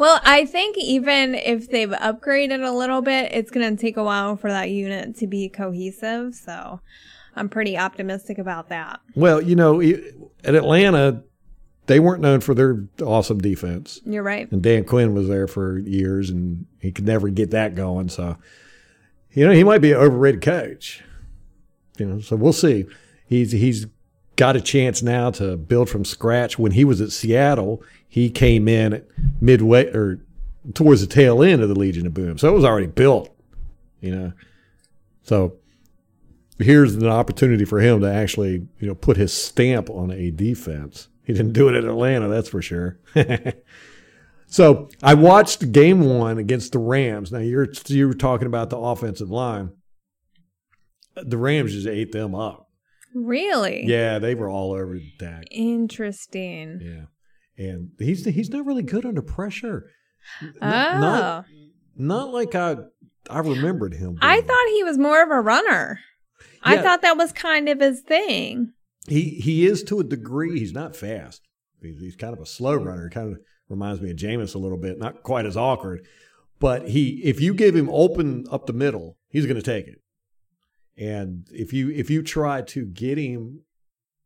[0.00, 4.02] well i think even if they've upgraded a little bit it's going to take a
[4.02, 6.80] while for that unit to be cohesive so
[7.36, 11.22] i'm pretty optimistic about that Well, you know, at Atlanta,
[11.86, 14.00] they weren't known for their awesome defense.
[14.04, 17.76] you're right And Dan Quinn was there for years, and he could never get that
[17.76, 18.08] going.
[18.08, 18.36] So,
[19.30, 21.04] you know, he might be an overrated coach.
[21.98, 22.86] You know, so we'll see.
[23.26, 23.86] He's he's
[24.36, 26.58] got a chance now to build from scratch.
[26.58, 29.06] When he was at Seattle, he came in at
[29.40, 30.20] midway or
[30.74, 33.30] towards the tail end of the Legion of Boom, so it was already built.
[34.00, 34.32] You know,
[35.22, 35.56] so
[36.58, 41.08] here's an opportunity for him to actually you know put his stamp on a defense.
[41.24, 42.98] He didn't do it at Atlanta, that's for sure.
[44.54, 47.32] So I watched game one against the Rams.
[47.32, 49.72] Now you're you were talking about the offensive line.
[51.16, 52.63] The Rams just ate them up.
[53.14, 55.44] Really Yeah, they were all over Dak.
[55.50, 59.90] interesting Yeah, and he's he's not really good under pressure.
[60.42, 60.98] N- Oh.
[61.00, 61.44] not
[61.96, 62.76] not like I
[63.30, 64.18] I remembered him.
[64.20, 66.00] I thought he was more of a runner.
[66.62, 68.72] I thought that was kind of his thing.
[69.06, 70.58] he he is to a degree.
[70.58, 71.42] He's not fast.
[71.82, 73.10] He's, he's kind of a slow runner.
[73.10, 74.98] Kind of reminds me of Jameis a little bit.
[74.98, 76.06] Not quite as awkward,
[76.58, 80.00] but he if you give him open up the middle, he's going to take it.
[80.96, 83.62] And if you if you try to get him,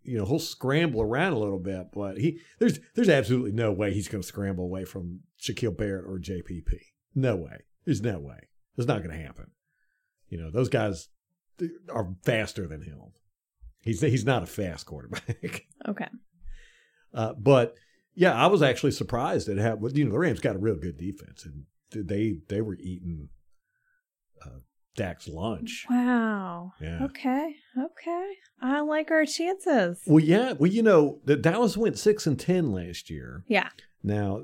[0.03, 1.89] you know he'll scramble around a little bit.
[1.93, 6.05] But he there's there's absolutely no way he's going to scramble away from Shaquil Barrett
[6.05, 6.73] or JPP.
[7.15, 7.65] No way.
[7.85, 8.49] There's no way.
[8.77, 9.51] It's not going to happen.
[10.29, 11.09] You know those guys
[11.91, 12.99] are faster than him.
[13.83, 15.67] He's he's not a fast quarterback.
[15.89, 16.09] Okay.
[17.15, 17.75] Uh, but
[18.15, 20.99] yeah, I was actually surprised at how you know the Rams got a real good
[20.99, 21.65] defense and
[22.07, 23.29] they they were eating
[24.45, 24.59] uh,
[24.99, 25.87] Dak's lunch.
[25.89, 26.73] Wow.
[26.81, 27.05] Yeah.
[27.05, 27.55] Okay.
[27.79, 28.33] Okay.
[28.61, 30.03] I like our chances.
[30.07, 30.55] Well, yeah.
[30.59, 33.45] Well, you know, the Dallas went six and ten last year.
[33.47, 33.69] Yeah.
[34.03, 34.43] Now,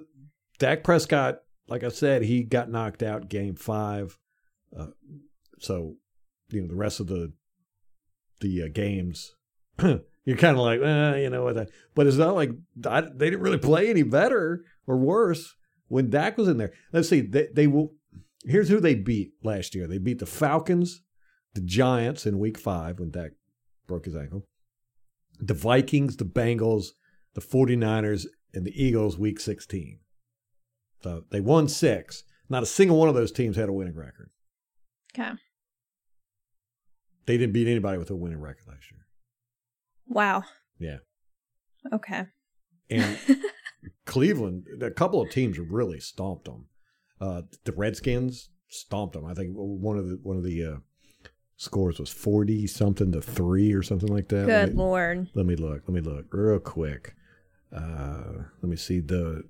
[0.60, 4.16] Dak Prescott, like I said, he got knocked out game five.
[4.78, 4.86] Uh,
[5.58, 5.96] so
[6.50, 7.32] you know the rest of the
[8.40, 9.34] the uh, games,
[9.82, 11.68] you're kind of like, eh, you know what?
[11.96, 12.52] But it's not like
[12.86, 15.56] I, they didn't really play any better or worse
[15.88, 16.72] when Dak was in there.
[16.92, 17.92] Let's see, they, they will.
[18.44, 19.86] Here's who they beat last year.
[19.86, 21.02] They beat the Falcons,
[21.54, 23.32] the Giants in Week Five when Dak
[23.86, 24.46] broke his ankle,
[25.38, 26.88] the Vikings, the Bengals,
[27.34, 29.98] the 49ers, and the Eagles Week 16.
[31.02, 32.24] So they won six.
[32.48, 34.30] Not a single one of those teams had a winning record.
[35.12, 35.32] Okay.
[37.26, 39.06] They didn't beat anybody with a winning record last year.
[40.06, 40.44] Wow.
[40.78, 40.98] Yeah.
[41.92, 42.26] Okay.
[42.90, 43.18] And
[44.06, 46.66] Cleveland, a couple of teams really stomped them.
[47.24, 49.24] Uh, the Redskins stomped them.
[49.24, 50.76] I think one of the one of the uh,
[51.56, 54.46] scores was forty something to three or something like that.
[54.46, 55.28] Let Good me, lord.
[55.34, 55.82] let me look.
[55.88, 57.14] Let me look real quick.
[57.74, 59.00] Uh, let me see.
[59.00, 59.44] The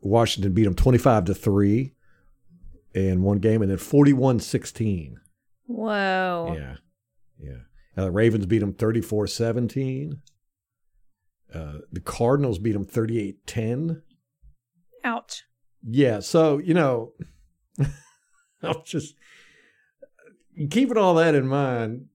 [0.00, 1.94] Washington beat them twenty five to three
[2.92, 5.16] in one game, and then 41-16.
[5.66, 6.54] Whoa.
[6.56, 6.76] Yeah.
[7.38, 7.58] Yeah.
[7.94, 10.22] The Ravens beat them 34 17.
[11.52, 14.02] Uh, the Cardinals beat them 38 10.
[15.04, 15.44] Ouch.
[15.82, 16.20] Yeah.
[16.20, 17.12] So, you know,
[18.62, 19.14] I'm just
[20.70, 22.06] keeping all that in mind.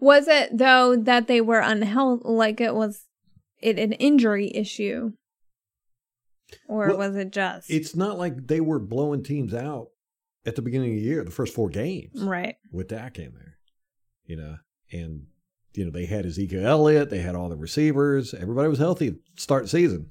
[0.00, 2.28] Was it though that they were unhealthy?
[2.28, 3.04] Like it was
[3.60, 5.12] it an injury issue,
[6.68, 9.88] or Well, was it just It's not like they were blowing teams out
[10.44, 12.56] at the beginning of the year, the first four games right?
[12.70, 13.58] with Dak in there,
[14.24, 14.56] you know,
[14.92, 15.26] and,
[15.74, 19.68] you know, they had Ezekiel Elliott, they had all the receivers, everybody was healthy start
[19.68, 20.10] season.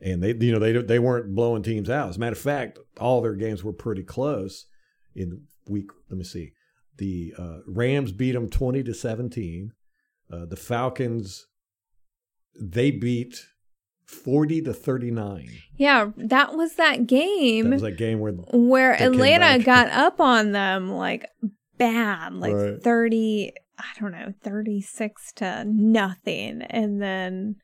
[0.00, 2.08] And they you know they they weren't blowing teams out.
[2.08, 4.66] As a matter of fact, all their games were pretty close.
[5.14, 6.52] In week, let me see,
[6.96, 9.72] the uh, Rams beat them twenty to seventeen.
[10.32, 11.46] Uh, the Falcons
[12.60, 13.46] they beat
[14.06, 15.50] forty to thirty nine.
[15.76, 20.52] Yeah, that was that game That was that game where where Atlanta got up on
[20.52, 21.26] them like
[21.78, 22.82] bad, like Right.
[22.82, 26.62] 30, I don't know, 36 to nothing.
[26.62, 27.56] And then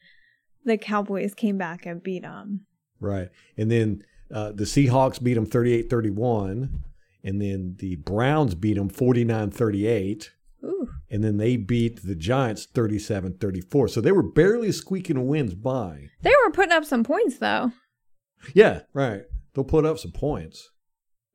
[0.64, 2.66] the Cowboys came back and beat them.
[3.00, 6.70] right, and then uh, the Seahawks beat them 38-31.
[7.22, 10.30] and then the Browns beat them 49-38.
[11.10, 13.90] And then they beat the Giants 37-34.
[13.90, 16.08] So they were barely squeaking wins by.
[16.22, 17.70] They were putting up some points though.
[18.54, 19.22] Yeah, right.
[19.54, 20.70] They'll put up some points.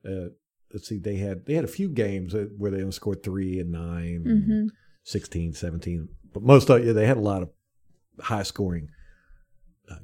[0.05, 0.29] Uh,
[0.73, 3.71] let's see, they had they had a few games where they only scored 3 and
[3.71, 4.67] 9, hmm
[5.03, 7.49] 16, 17, but most of yeah, they had a lot of
[8.19, 8.89] high scoring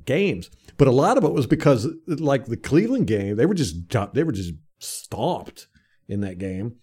[0.06, 0.50] games.
[0.78, 3.76] But a lot of it was because like the Cleveland game, they were just
[4.14, 5.68] they were just stomped
[6.08, 6.76] in that game.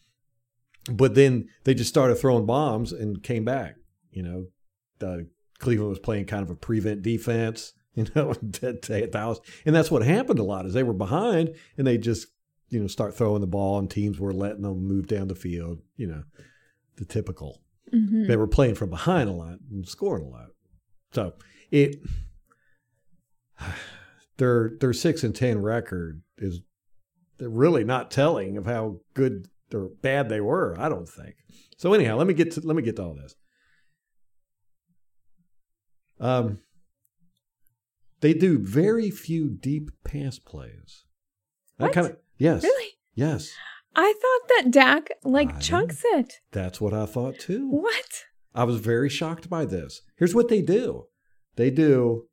[0.90, 3.76] But then they just started throwing bombs and came back.
[4.10, 5.18] You know, uh,
[5.58, 7.72] Cleveland was playing kind of a prevent defense.
[7.94, 11.54] You know, to, to Dallas, and that's what happened a lot is they were behind
[11.76, 12.26] and they just
[12.70, 15.80] you know start throwing the ball and teams were letting them move down the field.
[15.98, 16.22] You know,
[16.96, 17.60] the typical
[17.90, 20.46] hmm they were playing from behind a lot and scoring a lot.
[21.12, 21.34] So
[21.70, 21.96] it
[24.38, 26.60] their their six and ten record is
[27.40, 30.76] really not telling of how good or bad they were.
[30.78, 31.34] I don't think.
[31.76, 33.34] So anyhow, let me get to let me get to all this.
[36.20, 36.60] Um,
[38.20, 41.04] they do very few deep pass plays.
[41.78, 41.92] That What?
[41.94, 42.92] kind of yes, Really?
[43.14, 43.50] yes.
[43.94, 46.34] I thought that Dak like I chunks it.
[46.52, 47.68] That's what I thought too.
[47.68, 48.24] What?
[48.54, 50.02] I was very shocked by this.
[50.16, 51.06] Here's what they do.
[51.56, 52.28] They do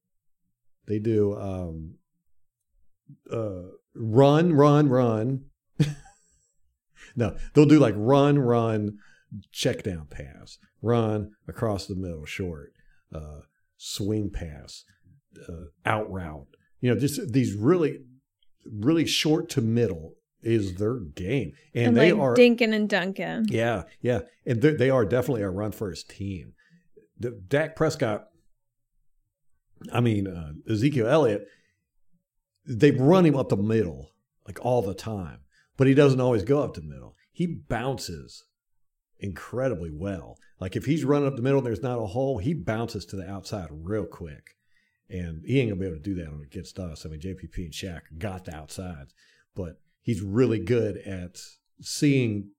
[0.90, 1.96] they do um
[3.32, 5.46] uh run, run, run.
[7.16, 8.98] no, they'll do like run, run,
[9.52, 12.74] check down pass, run across the middle, short,
[13.14, 13.42] uh
[13.78, 14.84] swing pass,
[15.48, 16.48] uh, out route.
[16.82, 18.00] You know, just these really
[18.66, 21.54] really short to middle is their game.
[21.74, 23.46] And, And, they like are Dinkin and Duncan.
[23.50, 26.54] yeah, yeah, and they are definitely a run first team.
[27.20, 28.29] The, Dak Prescott,
[29.92, 31.48] I mean uh, Ezekiel Elliott,
[32.66, 34.12] they run him up the middle
[34.46, 35.40] like all the time,
[35.78, 37.16] but he doesn't always go up the middle.
[37.32, 38.46] He bounces
[39.20, 40.38] incredibly well.
[40.60, 43.16] Like if he's running up the middle, and there's not a hole, he bounces to
[43.16, 44.56] the outside real quick,
[45.10, 47.06] and he ain't gonna be able to do that against us.
[47.06, 49.14] I mean, JPP and Shaq got the outsides,
[49.56, 51.40] but he's really good at
[51.82, 52.52] seeing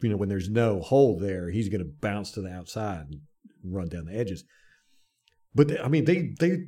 [0.00, 3.20] you know, when there's no hole there, he's to bounce to the outside and
[3.64, 4.44] run down the edges.
[5.56, 6.66] But they, I mean, they they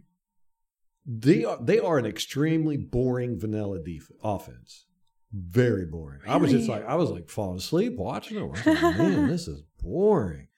[1.07, 4.87] they are they are an extremely boring vanilla def- offense.
[5.31, 6.21] Very boring.
[6.27, 8.49] I was just like I was like falling asleep watching them.
[8.51, 10.49] Like, man, this is boring.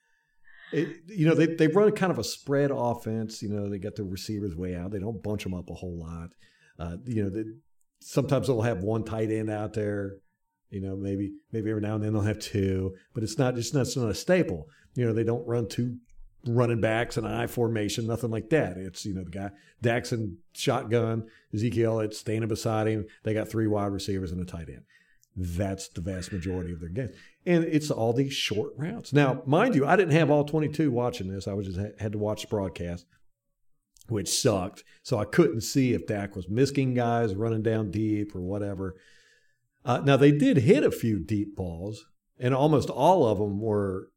[0.72, 3.42] It, you know, they they run kind of a spread offense.
[3.42, 4.92] You know, they get the receivers way out.
[4.92, 6.30] They don't bunch them up a whole lot.
[6.78, 7.42] Uh, you know, they,
[8.00, 10.18] sometimes they'll have one tight end out there
[10.70, 13.74] You know, maybe maybe every now and then they'll have two, but it's not it's
[13.74, 14.68] not, it's not a staple.
[14.94, 15.96] You know, they don't run two
[16.46, 18.76] running backs and I formation, nothing like that.
[18.76, 19.50] It's you know the guy
[19.82, 23.06] Daxon shotgun, Ezekiel it's standing beside him.
[23.24, 24.82] They got three wide receivers and a tight end.
[25.36, 27.10] That's the vast majority of their game,
[27.46, 29.12] and it's all these short routes.
[29.12, 31.46] Now, mind you, I didn't have all twenty two watching this.
[31.46, 33.06] I was just had to watch the broadcast,
[34.08, 34.82] which sucked.
[35.02, 38.96] So I couldn't see if Dak was missing guys running down deep or whatever.
[39.84, 42.04] Uh, now they did hit a few deep balls,
[42.38, 44.10] and almost all of them were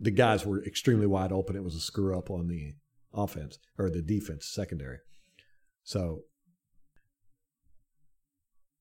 [0.00, 1.56] the guys were extremely wide open.
[1.56, 2.74] It was a screw up on the
[3.14, 4.98] offense or the defense secondary.
[5.84, 6.22] So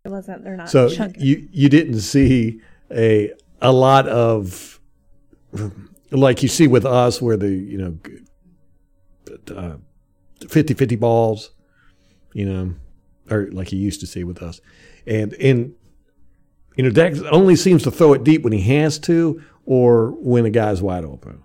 [0.03, 0.43] It wasn't.
[0.43, 0.69] They're not.
[0.69, 1.21] so chunky.
[1.21, 2.61] you you didn't see
[2.91, 4.79] a a lot of
[6.11, 7.97] like you see with us where the you know
[9.55, 9.77] uh,
[10.41, 11.51] 50-50 balls
[12.33, 12.75] you know
[13.29, 14.59] or like you used to see with us
[15.07, 15.73] and and
[16.75, 20.45] you know Dak only seems to throw it deep when he has to or when
[20.45, 21.41] a guy's wide open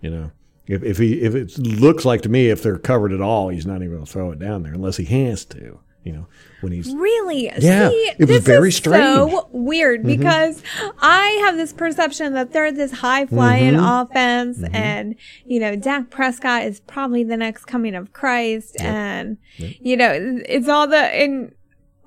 [0.00, 0.30] you know
[0.66, 3.66] if, if he if it looks like to me if they're covered at all he's
[3.66, 6.26] not even going to throw it down there unless he has to you know
[6.62, 7.44] when he's Really?
[7.60, 9.04] Yeah, See, it was very strange.
[9.04, 9.30] Mm-hmm.
[9.36, 10.60] So weird because
[11.00, 14.10] I have this perception that they're this high flying Mm-hmm.
[14.10, 19.96] offense, and you know, Dak Prescott is probably the next coming of Christ, and you
[19.96, 20.10] know,
[20.48, 21.52] it's all the and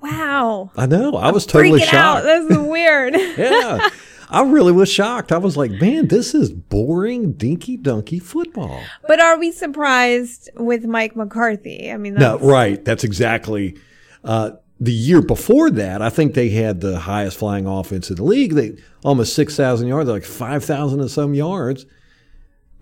[0.02, 1.14] wow, I know.
[1.16, 2.22] I was totally freaking out.
[2.22, 2.24] shocked.
[2.24, 3.14] This is weird.
[3.38, 3.88] yeah.
[4.28, 5.30] I really was shocked.
[5.32, 8.82] I was like, man, this is boring, dinky dunky football.
[9.06, 11.90] but are we surprised with Mike McCarthy?
[11.90, 12.84] I mean, No, right.
[12.84, 13.78] That's exactly.
[14.24, 18.24] Uh, the year before that, I think they had the highest flying offense in the
[18.24, 18.54] league.
[18.54, 21.86] They almost six thousand yards, like five thousand and some yards.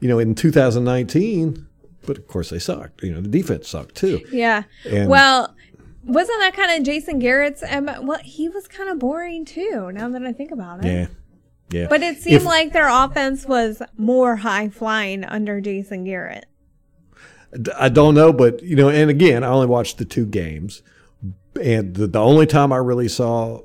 [0.00, 1.66] You know, in 2019,
[2.06, 3.02] but of course they sucked.
[3.02, 4.20] You know, the defense sucked too.
[4.32, 4.64] yeah.
[4.88, 5.54] And- well.
[6.06, 7.62] Wasn't that kind of Jason Garrett's?
[7.66, 9.90] Um, well, he was kind of boring too.
[9.90, 11.06] Now that I think about it, Yeah,
[11.70, 11.86] yeah.
[11.88, 16.46] But it seemed If- like their offense was more high flying under Jason Garrett.
[17.78, 20.82] I don't know, but you know, and again, I only watched the two games,
[21.60, 23.60] and the, the only time I really saw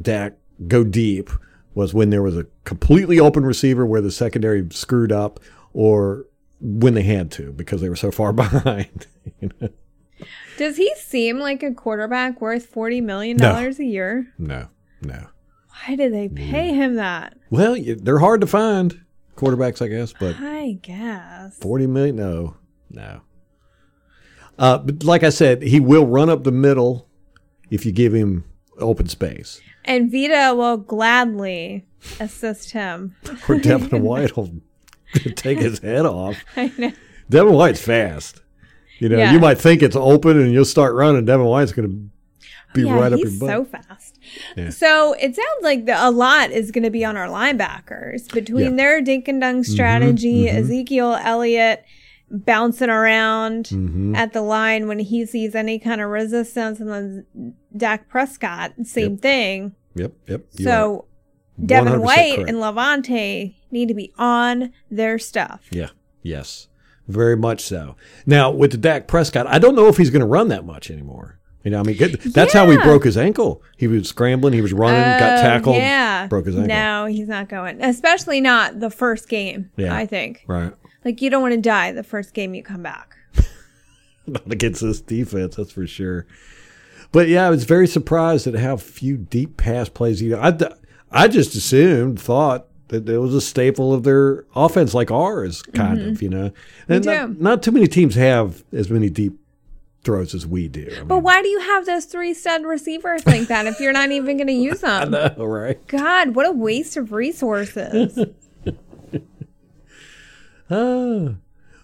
[0.00, 0.34] Dak
[0.66, 1.28] go deep
[1.74, 5.38] was when there was a completely open receiver where the secondary screwed up,
[5.74, 6.26] or
[6.60, 9.06] when they had to because they were so far behind.
[9.40, 9.68] you know?
[10.56, 13.54] Does he seem like a quarterback worth $40 million No.
[13.56, 14.32] a year?
[14.38, 14.68] No,
[15.02, 15.26] no.
[15.86, 17.36] Why did they pay him that?
[17.50, 19.04] Well, they're hard to find
[19.36, 21.58] quarterbacks, I guess, but I guess.
[21.58, 22.56] forty million, no,
[22.90, 23.20] no.
[24.58, 27.08] Uh, but like I said, he will run up the middle
[27.70, 28.44] if you give him
[28.78, 29.60] open space.
[29.84, 31.84] And Vita will gladly
[32.20, 33.16] assist him.
[33.48, 34.50] or Devin White will
[35.36, 36.36] take his head off.
[36.56, 36.92] I know.
[37.28, 38.40] Devin White's fast.
[39.00, 39.32] You know, Yeah.
[39.32, 41.24] you might think it's open and you'll start running.
[41.24, 43.48] Devin White's going to be yeah, right up your he's butt.
[43.50, 44.13] so fast.
[44.56, 44.70] Yeah.
[44.70, 48.58] So it sounds like the, a lot is going to be on our linebackers between
[48.60, 48.66] Yeah.
[48.68, 51.84] Mm-hmm, their dink and dunk strategy, Ezekiel Elliott
[52.30, 54.14] bouncing around Mm-hmm.
[54.16, 59.12] at the line when he sees any kind of resistance, and then Dak Prescott, same
[59.12, 59.20] Yep.
[59.20, 59.74] thing.
[59.94, 60.42] yep, yep.
[60.56, 61.06] you So
[61.64, 62.48] Devin White correct.
[62.50, 65.66] and Lavonte need to be on their stuff.
[65.70, 65.90] Yeah,
[66.22, 66.66] yes,
[67.06, 67.94] very much so.
[68.26, 70.90] Now with the Dak Prescott, I don't know if he's going to run that much
[70.90, 71.38] anymore.
[71.64, 73.62] You know, I mean, good- that's how he broke his ankle.
[73.78, 76.26] He was scrambling, he was running, got Oh, tackled, Yeah.
[76.26, 76.68] broke his ankle.
[76.68, 77.82] No, he's not going.
[77.82, 79.94] Especially not the first game, Yeah.
[79.94, 80.44] I think.
[80.46, 80.72] Right.
[81.04, 83.16] Like, you don't want to die the first game you come back.
[84.26, 86.26] Not against this defense, that's for sure.
[87.12, 90.22] But yeah, I was very surprised at how few deep pass plays.
[90.22, 90.58] You know, I,
[91.10, 95.98] I just assumed, thought that it was a staple of their offense, like ours, kind
[95.98, 96.10] mm-hmm.
[96.10, 96.22] of.
[96.22, 96.52] You know,
[96.88, 99.38] and not, not too many teams have as many deep
[100.04, 100.88] throws as we do.
[101.00, 104.10] I But why do you have those three stud receivers like that if you're not
[104.12, 105.14] even going to use them?
[105.14, 105.84] I know, right?
[105.88, 108.18] God, what a waste of resources.
[110.70, 111.34] Ah.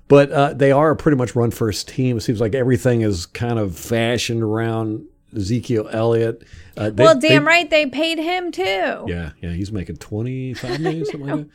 [0.08, 2.16] But uh, they are a pretty much run first team.
[2.16, 5.04] It seems like everything is kind of fashioned around
[5.36, 6.42] Ezekiel Elliott.
[6.76, 8.62] Uh, they- well, damn they- right, they paid him too.
[9.06, 11.48] Yeah, yeah, he's making twenty five million, something like that.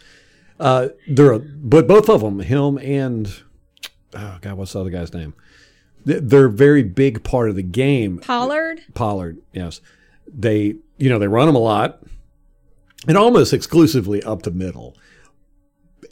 [0.59, 3.27] Uh, they're, a- but both of them, him and
[4.13, 5.33] oh god, what's the other guy's name?
[6.05, 8.19] They- They're a very big part of the game.
[8.19, 8.81] Pollard?
[8.93, 9.81] Pollard, yes,
[10.27, 12.01] they you know they run them a lot,
[13.07, 14.95] and almost exclusively up the middle,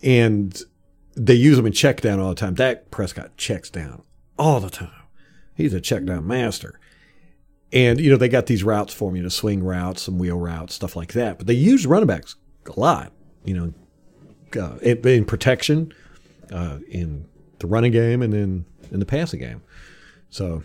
[0.02, 0.62] and
[1.16, 2.56] they use them in check down all the time.
[2.56, 4.04] Dak Prescott checks down
[4.38, 4.90] all the time.
[5.56, 6.80] He's a check down master.
[7.72, 10.38] And, you know, they got these routes for him, you know, swing routes, some wheel
[10.38, 11.38] routes, stuff like that.
[11.38, 12.36] But they use running backs
[12.68, 13.12] a lot,
[13.46, 13.54] you
[14.54, 15.92] know, uh, in, in protection,
[16.52, 17.26] uh, in
[17.60, 19.62] the running game, and in, in the passing game.
[20.34, 20.64] So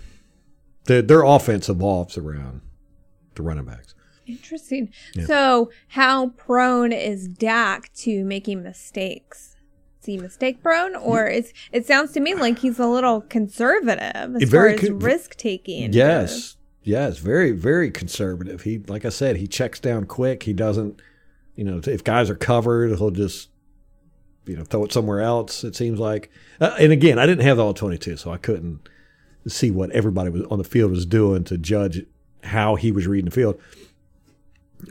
[0.85, 2.63] their, their offense evolves around
[3.35, 3.95] the running backs.
[4.27, 4.93] Interesting.
[5.15, 5.27] Yeah.
[5.27, 9.57] So, how prone is Dak to making mistakes?
[10.01, 14.37] Is he mistake prone, or is it sounds to me like he's a little conservative
[14.37, 15.93] as Very far as con- risk taking?
[15.93, 16.57] Yes.
[16.83, 17.19] Yes.
[17.19, 18.63] Very, very conservative.
[18.63, 20.45] He, like I said, he checks down quick.
[20.45, 21.01] He doesn't,
[21.57, 23.51] you know, if guys are covered, he'll just,
[24.47, 26.31] you know, throw it somewhere else, it seems like.
[26.61, 28.89] Uh, and again, I didn't have the all 22, so I couldn't
[29.47, 32.05] see what everybody was on the field was doing to judge
[32.45, 33.61] how he was reading the field.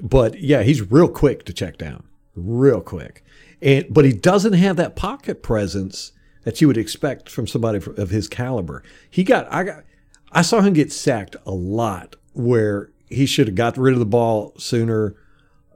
[0.02, 2.04] But yeah, he's real quick to check down,
[2.36, 3.24] real quick.
[3.62, 6.12] And but he doesn't have that pocket presence
[6.43, 8.84] that you would expect from somebody of his caliber.
[9.10, 9.84] He got I got
[10.32, 14.06] I saw him get sacked a lot where he should have got rid of the
[14.06, 15.16] ball sooner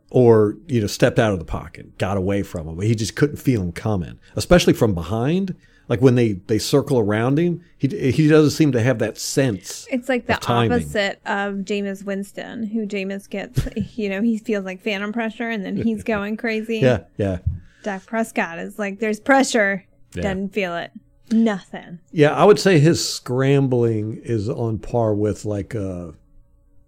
[0.09, 2.75] or you know stepped out of the pocket, got away from him.
[2.75, 5.55] but He just couldn't feel him coming, especially from behind.
[5.87, 9.87] Like when they they circle around him, he he doesn't seem to have that sense.
[9.91, 13.67] It's like the of opposite of Jameis Winston, who Jameis gets,
[13.97, 16.79] you know, he feels like phantom pressure and then he's going crazy.
[16.81, 17.39] Yeah, yeah.
[17.83, 20.21] Dak Prescott is like, there's pressure, Yeah.
[20.23, 20.91] doesn't feel it.
[21.31, 21.99] Nothing.
[22.11, 26.11] Yeah, I would say his scrambling is on par with like uh,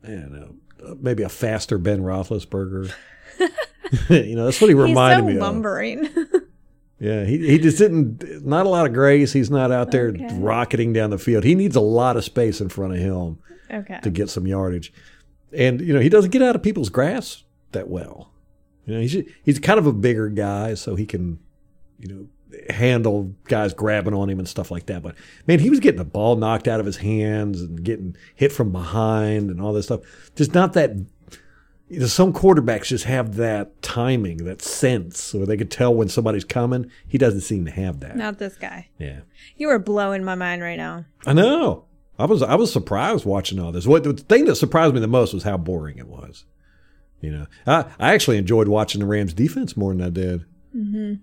[0.04, 2.94] I don't know, maybe a faster Ben Roethlisberger.
[4.10, 5.40] you know, that's what he He's reminded so me of.
[7.00, 8.46] Yeah, he he just didn't.
[8.46, 9.34] Not a lot of grace.
[9.34, 10.28] He's not out there Okay.
[10.40, 11.44] rocketing down the field.
[11.44, 13.40] He needs a lot of space in front of him
[13.72, 14.00] okay.
[14.02, 14.94] to get some yardage,
[15.52, 18.32] and you know he doesn't get out of people's grass that well.
[18.86, 21.40] You know, he's he's kind of a bigger guy, so he can,
[22.00, 22.28] you know,
[22.70, 25.02] handle guys grabbing on him and stuff like that.
[25.02, 25.16] But
[25.48, 28.72] man, he was getting the ball knocked out of his hands and getting hit from
[28.72, 30.02] behind and all this stuff.
[30.36, 30.92] Just not that.
[31.90, 36.10] You know, some quarterbacks just have that timing, that sense, where they could tell when
[36.10, 36.90] somebody's coming.
[37.08, 38.16] He doesn't seem to have that.
[38.16, 38.90] Not this guy.
[38.98, 39.20] Yeah,
[39.58, 41.06] You are blowing my mind right now.
[41.28, 41.86] I know.
[42.18, 43.86] I was I was surprised watching all this.
[43.86, 46.46] What the thing that surprised me the most was how boring it was.
[47.22, 51.14] You know, I I actually enjoyed watching the Rams defense more than I did Mm-hmm.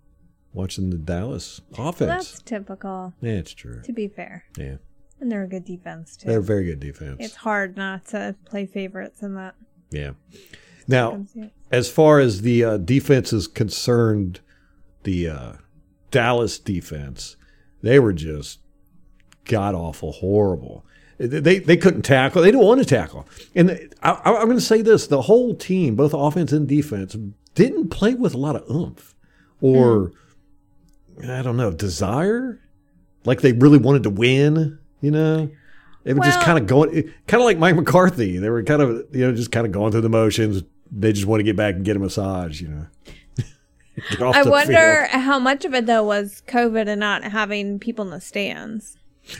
[0.53, 2.09] watching the Dallas Well, offense.
[2.31, 3.83] that's typical, yeah, it's true.
[3.83, 4.45] to be fair.
[4.57, 4.77] Yeah,
[5.21, 6.29] And they're a good defense, too.
[6.29, 7.17] they're a very good defense.
[7.21, 9.55] It's hard not to play favorites in that.
[9.91, 10.12] Yeah.
[10.88, 11.24] Now,
[11.70, 14.41] as far as the uh, defense is concerned,
[15.05, 15.53] the uh,
[16.11, 17.36] Dallas defense,
[17.82, 18.61] they were just
[19.45, 20.84] god awful, horrible.
[21.18, 22.43] They they couldn't tackle.
[22.43, 23.28] They didn't want to tackle.
[23.55, 27.16] And I, I, I'm going to say this: the whole team, both offense and defense,
[27.55, 29.14] didn't play with a lot of oomph
[29.61, 30.12] or
[31.28, 32.61] I don't know desire.
[33.24, 34.78] Like they really wanted to win.
[35.01, 35.51] You know,
[36.05, 36.91] they were just kind of going,
[37.27, 38.39] kind of like Mike McCarthy.
[38.39, 40.63] They were kind of you know just kind of going through the motions.
[40.91, 42.61] They just want to get back and get a massage.
[42.61, 42.87] You know.
[44.33, 45.23] I wonder field.
[45.23, 48.97] how much of it, though, was COVID and not having people in the stands.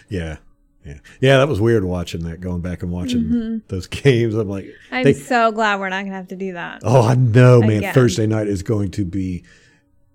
[0.09, 0.37] Yeah.
[0.85, 0.99] Yeah.
[1.21, 4.35] Yeah, that was weird watching that, going back and watching those games.
[4.35, 4.95] I'm like, Mm-hmm.
[4.95, 6.81] I'm they- so glad we're not going to have to do that.
[6.85, 7.79] oh, I know, man.
[7.79, 7.95] Again.
[7.95, 9.45] Thursday night is going to be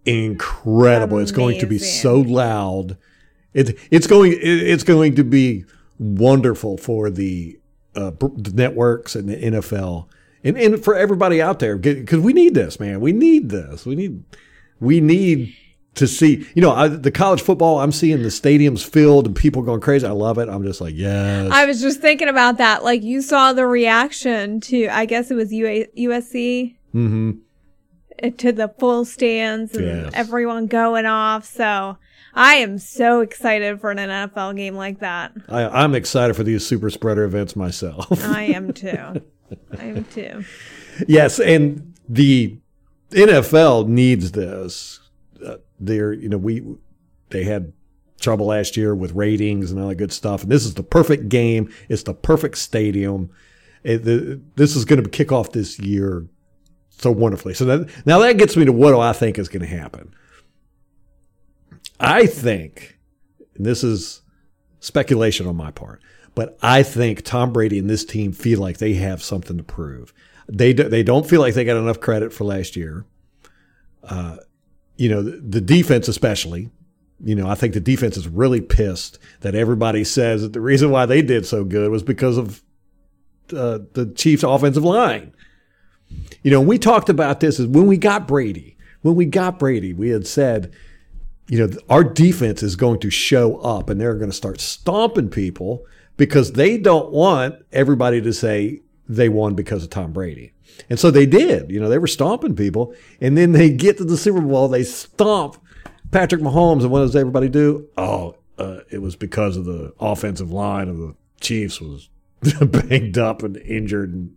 [0.06, 1.20] incredible.
[1.20, 2.98] It's going to be so loud.
[3.54, 5.66] It, it's going, it, it's going to be
[6.00, 7.60] wonderful for the,
[7.96, 10.08] uh, the networks and the NFL
[10.43, 13.00] and, and for everybody out there because we need this, man.
[13.02, 13.86] We need this.
[13.86, 14.24] We need,
[14.80, 15.56] we need
[15.96, 19.62] to see, you know, I, the college football, I'm seeing the stadiums filled and people
[19.62, 20.06] going crazy.
[20.06, 20.50] I love it.
[20.50, 21.50] I'm just like, yes.
[21.52, 22.84] I was just thinking about that.
[22.84, 27.32] Like, you saw the reaction to, I guess it was UA- USC, hmm
[28.24, 30.12] uh, to the full stands and Yes.
[30.14, 31.46] everyone going off.
[31.46, 31.98] So
[32.36, 35.31] I am so excited for an NFL game like that.
[35.47, 38.07] I, I'm excited for these super spreader events myself.
[38.25, 39.21] I am too.
[39.77, 40.43] I am too.
[41.07, 42.57] yes, and the
[43.11, 44.99] NFL needs this.
[45.43, 46.63] Uh, they're, you know, we
[47.29, 47.71] they had
[48.19, 51.29] trouble last year with ratings and all that good stuff, and this is the perfect
[51.29, 51.71] game.
[51.88, 53.29] It's the perfect stadium.
[53.83, 56.27] It, the, this is going to kick off this year
[56.89, 57.53] so wonderfully.
[57.53, 60.13] So that, now that gets me to what do I think is going to happen.
[62.00, 62.98] I think,
[63.56, 64.22] and this is
[64.80, 66.02] speculation on my part,
[66.36, 70.14] but I think Tom Brady and this team feel like they have something to prove.
[70.48, 73.06] They do, they don't feel like they got enough credit for last year.
[74.04, 74.38] Uh,
[74.98, 76.70] you know, the, the defense especially.
[77.24, 80.91] You know, I think the defense is really pissed that everybody says that the reason
[80.91, 82.62] why they did so good was because of
[83.54, 85.34] uh, the Chiefs' offensive line.
[86.43, 88.78] You know, we talked about this is when we got Brady.
[89.02, 90.74] When we got Brady, we had said,
[91.48, 95.30] you know, our defense is going to show up and they're going to start stomping
[95.30, 95.86] people
[96.18, 100.54] because they don't want everybody to say they won because of Tom Brady.
[100.89, 101.72] And so they did.
[101.72, 102.93] You know, they were stomping people.
[103.22, 105.58] And then they get to the Super Bowl, they stomp
[106.12, 106.82] Patrick Mahomes.
[106.82, 107.88] And what does everybody do?
[107.98, 112.10] Oh, uh, it was because of the offensive line of the Chiefs was
[112.62, 114.14] banged up and injured.
[114.14, 114.36] And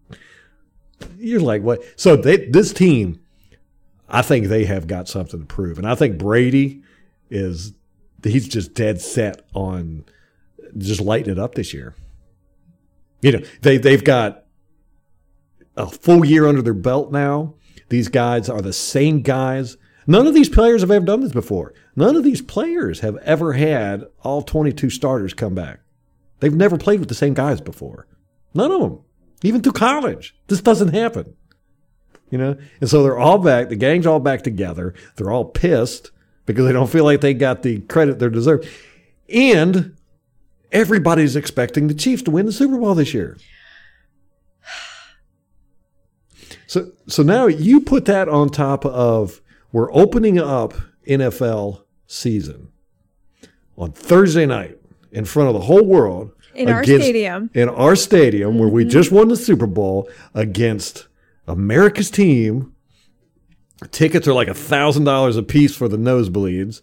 [1.18, 1.82] you're like, what?
[1.96, 3.20] So they, this team,
[4.08, 6.82] I think they have got something to prove, and I think Brady
[7.30, 7.72] is
[8.22, 10.04] he's just dead set on
[10.76, 11.94] just lighting it up this year.
[13.20, 14.44] You know, they they've got
[15.76, 17.54] a full year under their belt now.
[17.88, 19.76] These guys are the same guys.
[20.06, 21.74] None of these players have ever done this before.
[21.94, 25.80] None of these players have ever had all 22 starters come back.
[26.40, 28.06] They've never played with the same guys before.
[28.54, 29.00] None of them.
[29.42, 30.34] Even through college.
[30.46, 31.34] This doesn't happen.
[32.30, 32.56] You know?
[32.80, 33.68] And so they're all back.
[33.68, 34.94] The gang's all back together.
[35.16, 36.10] They're all pissed
[36.48, 38.66] because they don't feel like they got the credit they deserve.
[39.32, 39.94] And
[40.72, 43.36] everybody's expecting the Chiefs to win the Super Bowl this year.
[46.66, 49.40] So so now you put that on top of
[49.72, 50.74] we're opening up
[51.08, 52.68] NFL season
[53.78, 54.76] on Thursday night
[55.10, 57.48] in front of the whole world In our stadium.
[57.54, 58.90] In our stadium where we mm-hmm.
[58.90, 61.08] just won the Super Bowl against
[61.46, 62.74] America's team.
[63.90, 66.82] Tickets are like a thousand dollars a piece for the nosebleeds.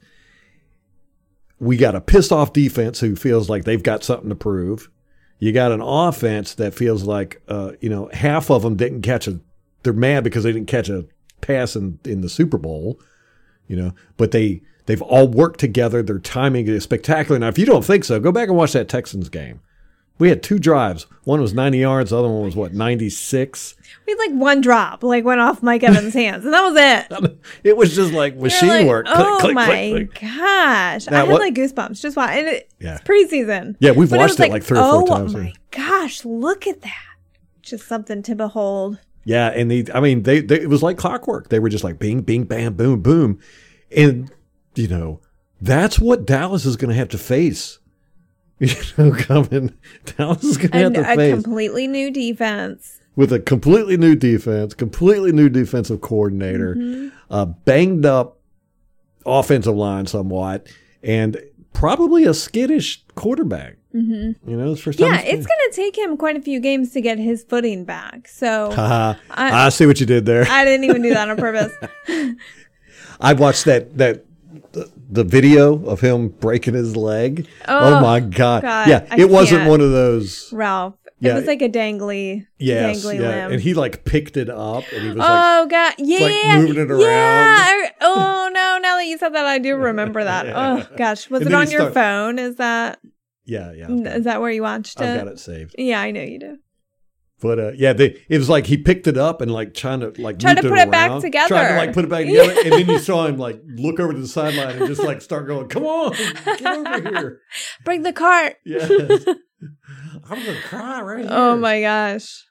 [1.60, 4.90] We got a pissed off defense who feels like they've got something to prove.
[5.40, 9.28] You got an offense that feels like uh, you know half of them didn't catch
[9.28, 9.40] a.
[9.84, 11.06] They're mad because they didn't catch a
[11.42, 13.00] pass in, in the Super Bowl,
[13.68, 13.94] you know.
[14.18, 16.02] But they they've all worked together.
[16.02, 17.38] Their timing is spectacular.
[17.38, 19.60] Now, if you don't think so, go back and watch that Texans game.
[20.18, 21.08] We had two drives.
[21.26, 22.12] One was ninety yards.
[22.12, 23.76] The other one was what ninety six.
[24.06, 27.38] We had like one drop, like went off Mike Evans' hands, and that was it.
[27.64, 29.06] It was just like machine like, work.
[29.10, 30.22] Oh click, my click, click.
[30.22, 31.08] gosh!
[31.08, 32.40] Now, I had what- like goosebumps just watching.
[32.40, 32.96] And it, Yeah.
[32.96, 33.76] It's preseason.
[33.80, 36.24] Yeah, we've But watched it like three or four oh times, Oh my gosh!
[36.24, 37.16] Look at that.
[37.62, 39.00] Just something to behold.
[39.24, 41.50] Yeah, and they, I mean, they, they, it was like clockwork.
[41.50, 43.40] They were just like bing, bing, bam, boom, boom,
[43.96, 44.32] and
[44.76, 45.20] you know,
[45.60, 47.80] that's what Dallas is going to have to face.
[48.60, 49.74] You know, coming,
[50.18, 53.00] Dallas is going to have And to a face completely new defense.
[53.16, 57.10] with a completely new defense, completely new defensive coordinator, Mm-hmm.
[57.34, 58.38] a banged up
[59.26, 60.68] offensive line somewhat,
[61.04, 61.38] and
[61.74, 63.76] probably a skittish quarterback.
[63.94, 64.50] Mm-hmm.
[64.50, 65.14] You know, it's first time.
[65.14, 68.28] Yeah, it's going to take him quite a few games to get his footing back.
[68.28, 70.46] So I- I see what you did there.
[70.50, 71.74] I didn't even do that on purpose.
[73.20, 74.26] I watched that that
[74.74, 77.48] the, the video of him breaking his leg.
[77.68, 78.62] Oh, Oh, my god!
[78.64, 79.70] God, yeah, I it wasn't can't.
[79.70, 80.52] one of those.
[80.54, 80.96] Ralph.
[81.20, 81.32] Yeah.
[81.32, 83.52] It was like a dangly, Yes, dangly yeah, limb.
[83.54, 87.00] and he like picked it up and he was like, oh god, yeah, moving it
[87.02, 87.56] Yeah.
[87.58, 90.46] I- oh no, now that you said that, I do remember that.
[90.48, 92.38] Oh gosh, was And it then on your start- phone?
[92.40, 93.00] Is that
[93.46, 95.06] yeah, yeah, I've got, is that where you watched it?
[95.08, 95.76] I've got it saved.
[95.78, 96.58] Yeah, I know you do.
[97.42, 100.14] But uh, yeah, they, it was like he picked it up and like trying to
[100.22, 101.48] like Trying to put it back around, together.
[101.50, 104.14] trying to like put it back together, and then you saw him like look over
[104.14, 106.14] to the sideline and just like start going, "Come on,
[106.46, 107.42] get over here!"
[107.84, 108.56] Bring the cart.
[108.66, 108.90] Yes,
[110.30, 111.30] I'm gonna cry right here.
[111.34, 112.46] Oh my gosh.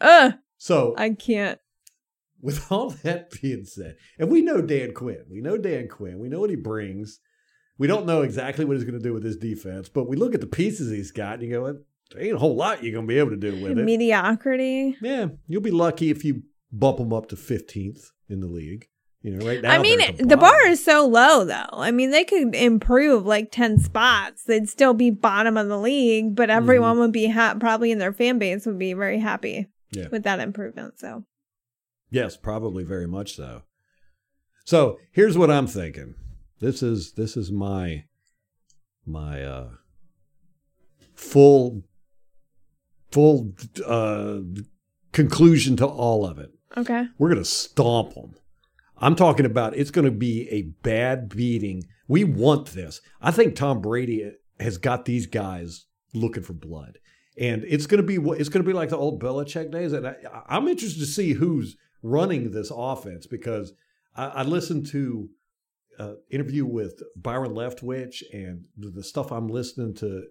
[0.00, 1.60] Ugh, So I can't.
[2.42, 6.28] with all that being said, and we know Dan Quinn, we know Dan Quinn, we
[6.28, 7.20] know what he brings.
[7.78, 10.34] We don't know exactly what he's going to do with his defense, but we look
[10.34, 11.78] at the pieces he's got and you go,
[12.14, 13.84] there ain't a whole lot you're going to be able to do with it.
[13.84, 14.96] Mediocrity.
[15.02, 16.42] Yeah, you'll be lucky if you
[16.72, 18.86] bump them up to 15th in the league.
[19.22, 19.70] You know, right now.
[19.72, 21.66] I mean, the bar is so low, though.
[21.72, 24.44] I mean, they could improve like 10 spots.
[24.44, 26.56] They'd still be bottom of the league, but Mm-hmm.
[26.58, 30.08] everyone would be ha- probably in their fan base would be very happy Yeah.
[30.12, 30.98] with that improvement.
[31.00, 31.24] So,
[32.10, 33.62] Yes, probably very much so.
[34.66, 36.14] So here's what I'm thinking.
[36.60, 38.04] This is this is my
[39.06, 39.68] my uh
[41.14, 41.82] full
[43.14, 43.52] full
[43.86, 44.40] uh
[45.12, 46.50] conclusion to all of it.
[46.76, 47.06] okay.
[47.18, 48.34] We're going to stomp them.
[48.98, 51.84] I'm talking about it's going to be a bad beating.
[52.08, 53.00] We want this.
[53.22, 56.98] I think Tom Brady has got these guys looking for blood,
[57.38, 59.92] and it's going to be it's going to be like the old Belichick days.
[59.92, 60.16] And I,
[60.48, 63.72] I'm interested to see who's running this offense because
[64.16, 65.28] I, I listened to
[65.98, 70.24] uh, interview with Byron Leftwich and the, the stuff I'm listening to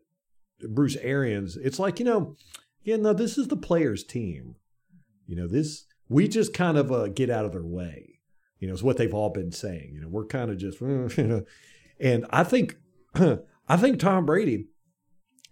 [0.69, 1.57] Bruce Arians.
[1.57, 2.35] It's like you know,
[2.83, 4.55] yeah, no, this is the players' team.
[5.25, 8.19] You know, this we just kind of uh, get out of their way.
[8.59, 9.91] You know, is what they've all been saying.
[9.93, 11.43] You know, we're kind of just, you know,
[11.99, 12.77] and I think,
[13.15, 14.67] I think Tom Brady,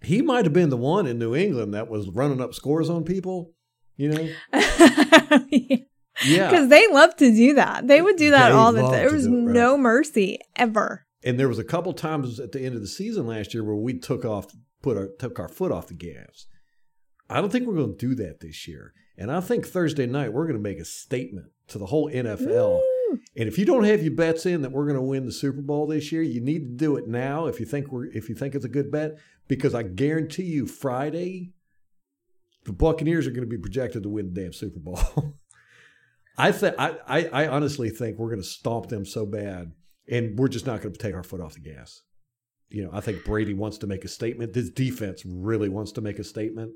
[0.02, 3.04] he might have been the one in New England that was running up scores on
[3.04, 3.54] people.
[3.98, 4.30] You know,
[5.50, 7.88] yeah, Because they love to do that.
[7.88, 8.92] They would do that They all the time.
[8.92, 9.36] There was right.
[9.36, 11.06] no mercy ever.
[11.24, 13.76] And there was a couple times at the end of the season last year where
[13.76, 14.48] we took off,
[14.82, 16.48] put our took our foot off the gas.
[17.32, 18.94] I don't think we're going to do that this year.
[19.18, 22.82] And I think Thursday night we're going to make a statement to the whole NFL.
[23.36, 25.62] And if you don't have your bets in that we're going to win the Super
[25.62, 28.36] Bowl this year, you need to do it now if you think we're if you
[28.36, 29.18] think it's a good bet
[29.48, 31.54] because I guarantee you Friday
[32.66, 35.00] the Buccaneers are going to be projected to win the damn Super Bowl.
[36.38, 39.74] I think I, I I honestly think we're going to stomp them so bad,
[40.08, 42.02] and we're just not going to take our foot off the gas.
[42.70, 44.54] You know, I think Brady wants to make a statement.
[44.54, 46.72] This defense really wants to make a statement,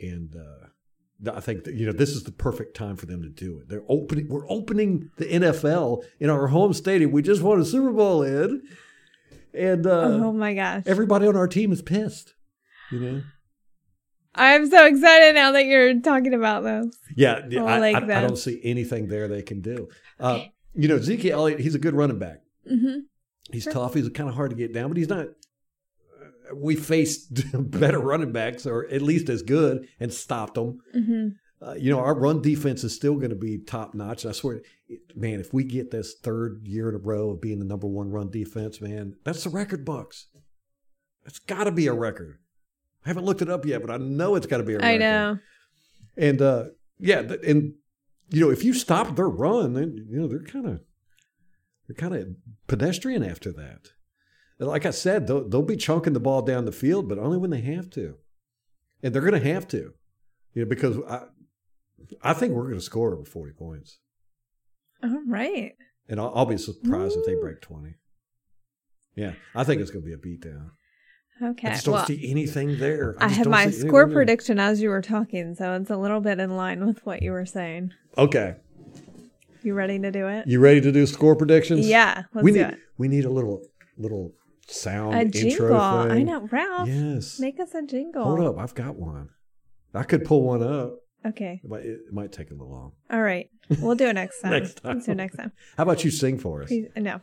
[0.00, 3.28] and uh, I think that, you know this is the perfect time for them to
[3.28, 3.68] do it.
[3.68, 4.28] They're opening.
[4.28, 7.12] We're opening the NFL in our home stadium.
[7.12, 8.62] We just won a Super Bowl in,
[9.54, 9.90] and uh,
[10.22, 10.82] oh my gosh.
[10.86, 12.34] everybody on our team is pissed.
[12.90, 13.22] You know.
[14.34, 16.96] I'm so excited now that you're talking about this.
[17.14, 19.88] Yeah, I I, like I, I don't see anything there they can do.
[20.18, 22.40] Uh, you know, Zeke Elliott, he's a good running back.
[22.66, 23.00] hmm
[23.50, 23.72] He's Sure.
[23.74, 23.92] tough.
[23.94, 25.26] He's kind of hard to get down, but he's not.
[26.54, 30.80] We faced better running backs, or at least as good, and stopped them.
[30.92, 31.28] hmm
[31.60, 34.26] Uh, you know, our run defense is still going to be top notch.
[34.26, 37.60] I swear, it- man, if we get this third year in a row of being
[37.60, 40.26] the number one run defense, man, that's the record, Bucks.
[41.24, 42.38] It's got to be a record.
[43.04, 44.88] I haven't looked it up yet, but I know it's got to be a record.
[44.88, 45.38] I know.
[46.16, 46.64] And uh,
[46.98, 47.74] yeah, and
[48.30, 50.80] you know, if you stop their run, then you know they're kind of
[51.86, 52.26] they're kind of
[52.66, 53.92] pedestrian after that.
[54.66, 57.50] Like I said, they'll, they'll be chunking the ball down the field, but only when
[57.50, 58.16] they have to,
[59.02, 59.92] and they're going to have to,
[60.54, 61.22] you know, because I
[62.22, 63.98] I think we're going to score over forty points,
[65.02, 65.72] All right.
[66.08, 67.94] and I'll, I'll be surprised if they break twenty.
[69.16, 70.70] Yeah, I think it's going to be a beatdown.
[71.42, 71.68] Okay.
[71.68, 73.16] I just don't well, see anything there.
[73.18, 74.14] I just have my score there.
[74.14, 77.32] prediction as you were talking, so it's a little bit in line with what you
[77.32, 77.92] were saying.
[78.16, 78.56] Okay,
[79.62, 80.46] You ready to do it?
[80.46, 81.88] you ready to do score predictions?
[81.88, 82.24] Yeah.
[82.32, 82.78] Let's we do need it.
[82.98, 83.62] we need a little
[83.98, 84.32] little
[84.68, 85.76] sound A intro jingle.
[85.76, 86.88] I know, Ralph.
[86.88, 87.38] Yes.
[87.40, 88.24] Make us a jingle.
[88.24, 89.30] Hold up, I've got one.
[89.94, 90.94] I could pull one up.
[91.24, 91.60] Okay.
[91.62, 92.92] It might, it might take a little long.
[93.10, 93.48] All right.
[93.80, 94.52] We'll do it next time.
[94.52, 94.94] Next time.
[94.94, 95.52] Let's do it next time.
[95.76, 96.68] How about you sing for us?
[96.68, 97.20] Please, no.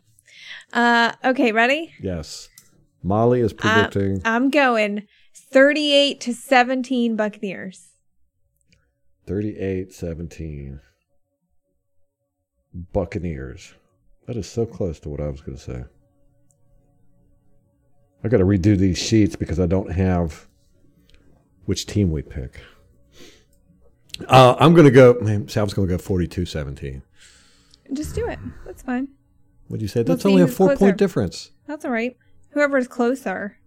[0.72, 1.52] Uh, okay.
[1.52, 1.94] Ready?
[2.02, 2.50] Yes.
[3.04, 7.88] Molly is predicting I'm going 38 to 17 Buccaneers.
[9.26, 10.80] 38 17.
[12.94, 13.74] Buccaneers.
[14.28, 15.84] That is so close to what I was going to say.
[18.24, 20.48] I got to redo these sheets because I don't have
[21.66, 22.62] which team we pick.
[24.28, 27.02] Uh, I'm going to go, man, Sal's going to go 42 17.
[27.94, 28.40] Just do it.
[28.66, 29.08] That's fine.
[29.68, 30.04] What'd you say?
[30.04, 30.80] That's only a four closer.
[30.80, 31.52] point difference.
[31.68, 32.18] That's all right.
[32.52, 33.58] Whoever's closer.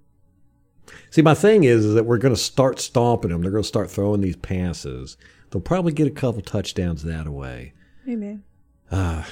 [1.11, 3.41] See, my thing is, is that we're going to start stomping them.
[3.41, 5.17] They're going to start throwing these passes.
[5.51, 7.73] They'll probably get a couple touchdowns that away.
[8.05, 8.41] Maybe.
[8.91, 9.23] Uh,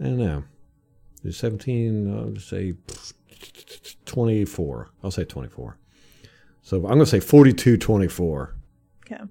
[0.00, 0.44] I don't know.
[1.22, 2.74] There's 17, I'll just say
[4.12, 4.90] 24.
[5.02, 5.78] I'll say 24.
[6.62, 8.54] So I'm going to say 42 24.
[9.04, 9.22] Okay.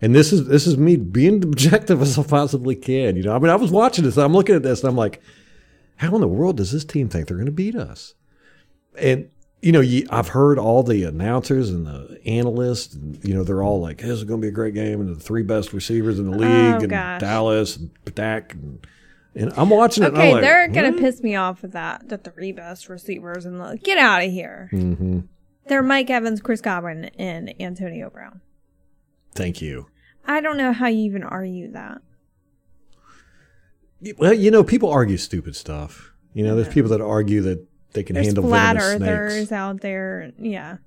[0.00, 3.16] And this is this is me being objective as I possibly can.
[3.16, 4.16] You know, I mean, I was watching this.
[4.16, 5.20] I'm looking at this, and I'm like,
[5.96, 8.14] how in the world does this team think they're going to beat us?
[8.98, 9.30] And
[9.60, 12.94] you know, you, I've heard all the announcers and the analysts.
[12.94, 15.14] And, you know, they're all like, "This is going to be a great game," and
[15.14, 17.20] the three best receivers in the oh, league, and Oh, gosh.
[17.20, 18.84] Dallas and Dak, and,
[19.34, 20.12] and I'm watching it.
[20.12, 22.08] Okay, like, they're gonna "What?" piss me off with that.
[22.08, 24.68] The three best receivers and the get out of here.
[24.72, 25.28] Mhm.
[25.68, 28.40] They're Mike Evans, Chris Godwin, and Antonio Brown.
[29.34, 29.86] Thank you.
[30.26, 32.02] I don't know how you even argue that.
[34.18, 36.12] Well, you know, people argue stupid stuff.
[36.34, 36.74] You know, there's Yeah.
[36.74, 39.52] people that argue that they can There's handle flat earthers snakes.
[39.52, 40.32] out there.
[40.38, 40.78] Yeah.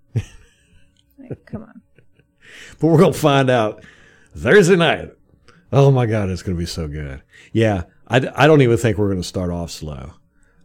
[1.18, 1.82] Like, come on.
[2.80, 3.84] But we're gonna find out
[4.36, 5.12] Thursday night.
[5.74, 7.22] Oh my God, it's gonna be so good.
[7.52, 10.12] Yeah, I, I don't even think we're gonna start off slow.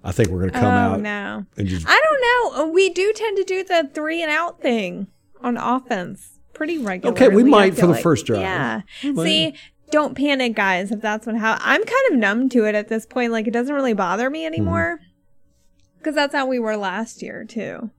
[0.03, 1.47] I think we're gonna come oh out no.
[1.63, 2.73] just I don't know.
[2.73, 5.09] We do tend to do the three and out thing
[5.41, 7.21] on offense pretty regularly.
[7.27, 8.41] Okay, we might for the first drive.
[8.41, 8.81] Yeah.
[9.03, 9.55] See,
[9.91, 10.91] don't panic, guys.
[10.93, 13.33] If that's what how I'm kind of numb to it at this point.
[13.33, 15.99] Like it doesn't really bother me anymore Mm-hmm.
[15.99, 17.91] because that's how we were last year too.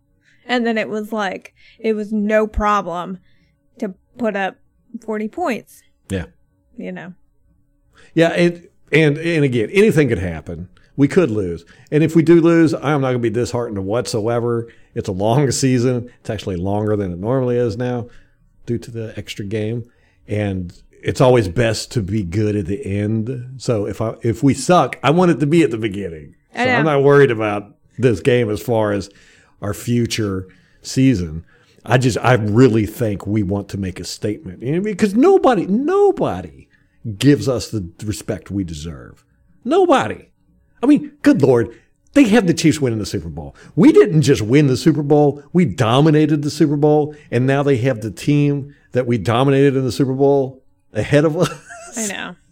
[0.45, 3.19] And then it was like it was no problem
[3.79, 4.57] to put up
[5.05, 5.81] 40 points.
[6.09, 6.25] yeah,
[6.77, 7.13] You know.
[8.13, 10.69] yeah, and and and again, anything could happen.
[10.97, 14.67] We could lose, and if we do lose, I'm not gonna be disheartened whatsoever.
[14.93, 16.11] It's a long season.
[16.19, 18.07] It's actually longer than it normally is now,
[18.65, 19.89] due to the extra game,
[20.27, 23.55] and it's always best to be good at the end.
[23.57, 26.35] So if I if we suck, I want it to be at the beginning.
[26.53, 26.59] So.
[26.61, 29.09] I'm not worried about this game as far as
[29.61, 30.47] our future
[30.81, 31.45] season.
[31.85, 36.67] I just I really think we want to make a statement because nobody nobody
[37.17, 39.25] gives us the respect we deserve.
[39.63, 40.29] Nobody.
[40.83, 41.77] I mean, good lord,
[42.13, 43.55] they have the Chiefs winning the Super Bowl.
[43.75, 47.77] We didn't just win the Super Bowl; we dominated the Super Bowl, and now they
[47.77, 51.49] have the team that we dominated in the Super Bowl ahead of us.
[51.95, 52.35] I know.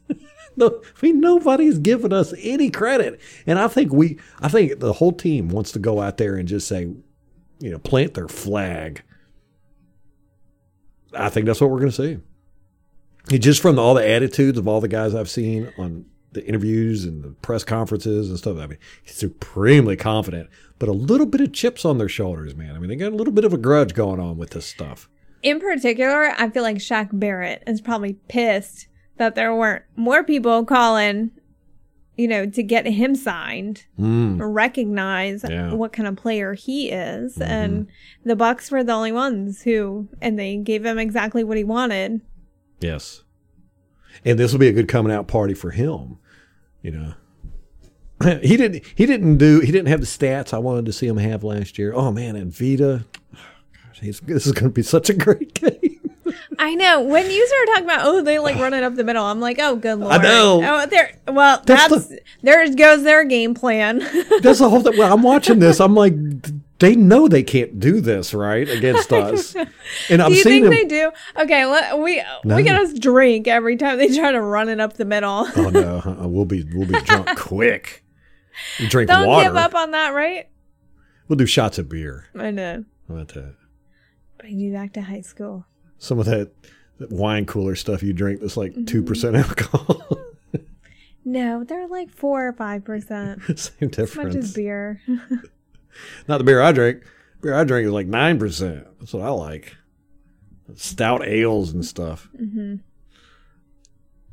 [0.56, 4.92] No, I mean nobody's giving us any credit, and I think we, I think the
[4.92, 6.82] whole team wants to go out there and just say,
[7.60, 9.02] you know, plant their flag.
[11.14, 12.20] I think that's what we're going to see.
[13.30, 17.06] He- Just from all the attitudes of all the guys I've seen on the interviews
[17.06, 18.58] and the press conferences and stuff.
[18.60, 20.48] I mean, he's supremely confident,
[20.78, 22.76] but a little bit of chips on their shoulders, man.
[22.76, 25.10] I mean, they got a little bit of a grudge going on with this stuff.
[25.42, 30.64] In particular, I feel like Shaq Barrett is probably pissed that there weren't more people
[30.66, 31.32] calling,
[32.16, 34.38] you know, to get him signed Mm.
[34.40, 35.68] recognize Yeah.
[35.70, 35.78] Mm-hmm.
[35.78, 37.40] what kind of player he is.
[37.42, 37.88] And
[38.24, 42.22] the Bucks were the only ones who, and they gave him exactly what he wanted.
[42.80, 43.24] Yes.
[44.26, 46.18] And this will be a good coming out party for him,
[46.82, 47.14] you know.
[48.42, 51.18] he didn't he didn't do he didn't have the stats I wanted to see him
[51.18, 51.94] have last year.
[51.94, 53.06] Oh man, and Vita.
[53.34, 55.62] Gosh, this is going to be such a great.
[56.62, 57.02] I know.
[57.02, 59.78] When you started talking about, oh, they like running up the middle, I'm like, oh,
[59.78, 60.14] good lord.
[60.14, 60.62] I know.
[60.64, 61.14] Oh, there.
[61.28, 64.00] Well, That's that's, the- there goes their game plan.
[64.42, 64.98] That's the whole thing.
[64.98, 65.80] Well, I'm watching this.
[65.80, 66.14] I'm like,
[66.80, 69.56] they know they can't do this right against us.
[70.10, 70.72] And I'm do you seeing think them.
[70.74, 71.12] they do?
[71.44, 72.56] Okay, let, we No.
[72.58, 75.48] we get us drink every time they try to run it up the middle.
[75.56, 78.04] oh no, uh-uh, we'll be we'll be drunk quick.
[78.80, 79.48] We drink Don't water.
[79.50, 80.50] give up on that, right?
[81.28, 82.26] We'll do shots of beer.
[82.36, 82.84] I know.
[83.10, 83.56] About that?
[84.40, 85.66] Bring you back to high school.
[86.00, 86.52] Some of that,
[86.98, 88.86] that wine cooler stuff you drink that's like Mm-hmm.
[88.86, 90.02] 2 percent alcohol.
[91.26, 93.42] No, they're like four or five percent.
[93.60, 95.02] Same As much as beer.
[96.28, 97.04] Not the beer I drink.
[97.42, 98.88] Beer I drink is like nine percent.
[99.00, 99.76] That's what I like.
[100.76, 102.30] Stout ales and stuff.
[102.36, 102.76] hmm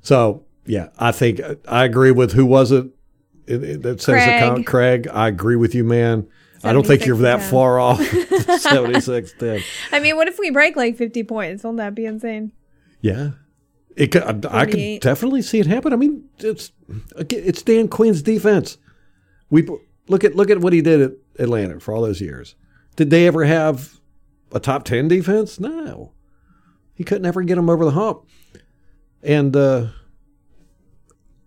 [0.01, 2.87] So yeah, I think I agree with who was it,
[3.47, 4.39] it, it that says Greg.
[4.39, 4.65] count.
[4.67, 6.27] Greg, I agree with you, man.
[6.65, 7.51] I don't think you're that 10.
[7.51, 8.03] far off.
[8.59, 9.63] Seventy six ten.
[9.93, 11.65] I mean, what if we break like fifty points?
[11.65, 12.53] Won't that be insane?
[13.01, 13.31] Yeah.
[13.97, 15.93] It could, I, I could definitely see it happen.
[15.93, 16.71] I mean, it's
[17.19, 18.77] it's Dan Quinn's defense.
[19.49, 19.67] We
[20.09, 22.55] look at look at what he did at Atlanta for all those years.
[22.97, 23.99] Did they ever have
[24.53, 25.59] a top ten defense?
[25.59, 26.13] No,
[26.95, 28.27] he couldn't ever get them over the hump.
[29.23, 29.89] And uh,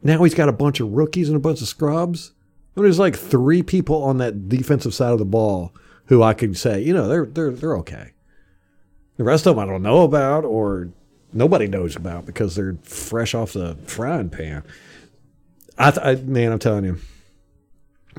[0.01, 2.33] now he's got a bunch of rookies and a bunch of scrubs.
[2.83, 5.73] There's like three people on that defensive side of the ball
[6.05, 8.11] who I could say, you know, they're they're they're okay.
[9.17, 10.89] The rest of them I don't know about or
[11.33, 14.63] nobody knows about because they're fresh off the frying pan.
[15.77, 16.97] I, th- I man, I'm telling you,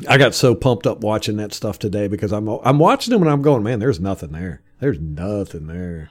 [0.08, 3.30] I got so pumped up watching that stuff today because I'm I'm watching them and
[3.30, 4.62] I'm going, man, there's nothing there.
[4.78, 6.10] There's nothing there.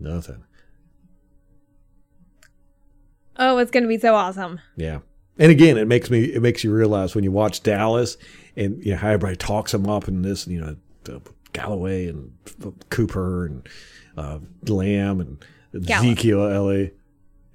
[0.00, 0.44] Nothing.
[3.38, 4.60] Oh, it's gonna be so awesome.
[4.76, 5.00] Yeah.
[5.38, 8.16] And again, it makes me it makes you realize when you watch Dallas
[8.56, 10.76] and you know how everybody talks them up and this, you know,
[11.14, 11.18] uh,
[11.52, 12.32] Galloway and
[12.90, 13.68] Cooper and
[14.16, 15.44] uh, Lamb and.
[15.74, 16.92] Ezekiel Ellie.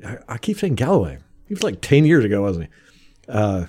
[0.06, 1.18] I, I keep saying Galloway.
[1.48, 2.72] He was like ten years ago, wasn't he?
[3.28, 3.66] Uh,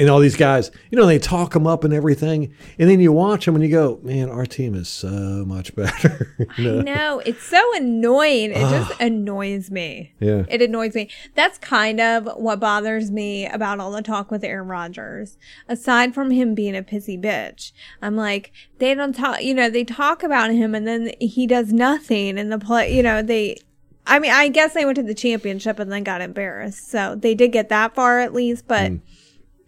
[0.00, 3.12] and all these guys, you know, they talk them up and everything, and then you
[3.12, 5.08] watch them and you go, "Man, our team is so
[5.46, 6.80] much better." you know?
[6.80, 8.50] No, it's so annoying.
[8.50, 10.14] It just annoys me.
[10.18, 10.44] Yeah.
[10.48, 11.10] It annoys me.
[11.34, 15.36] That's kind of what bothers me about all the talk with Aaron Rodgers.
[15.68, 19.84] Aside from him being a pissy bitch, I'm like, they don't talk, you know, they
[19.84, 23.58] talk about him and then he does nothing in the play, you know, they,
[24.06, 26.90] I mean, I guess they went to the championship and then got embarrassed.
[26.90, 29.00] So they did get that far at least, but, mm.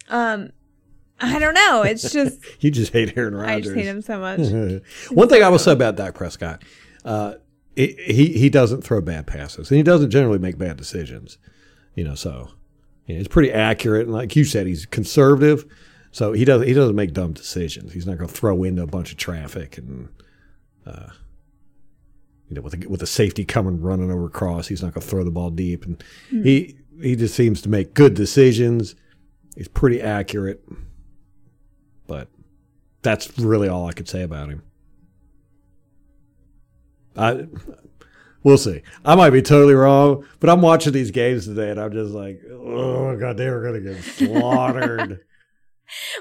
[0.09, 0.50] Um,
[1.20, 1.82] I don't know.
[1.82, 3.50] It's just, You just hate Aaron Rodgers.
[3.50, 4.40] I just hate him so much.
[5.11, 6.62] One thing I will say about Dak Prescott,
[7.05, 7.34] uh,
[7.76, 11.38] he he he doesn't throw bad passes, and he doesn't generally make bad decisions.
[11.94, 12.50] You know, so
[13.07, 15.64] you know, he's pretty accurate, and like you said, he's conservative.
[16.11, 17.92] So he doesn't he doesn't make dumb decisions.
[17.92, 20.09] He's not going to throw into a bunch of traffic and.
[20.84, 21.09] Uh,
[22.48, 25.09] you know, with a, with a safety coming running over across, he's not going to
[25.09, 28.94] throw the ball deep, and he he just seems to make good decisions.
[29.57, 30.62] He's pretty accurate,
[32.07, 32.28] but
[33.03, 34.62] that's really all I could say about him.
[37.16, 37.46] I
[38.42, 38.82] we'll see.
[39.05, 42.40] I might be totally wrong, but I'm watching these games today and I'm just like,
[42.50, 45.20] oh god, they were gonna get slaughtered.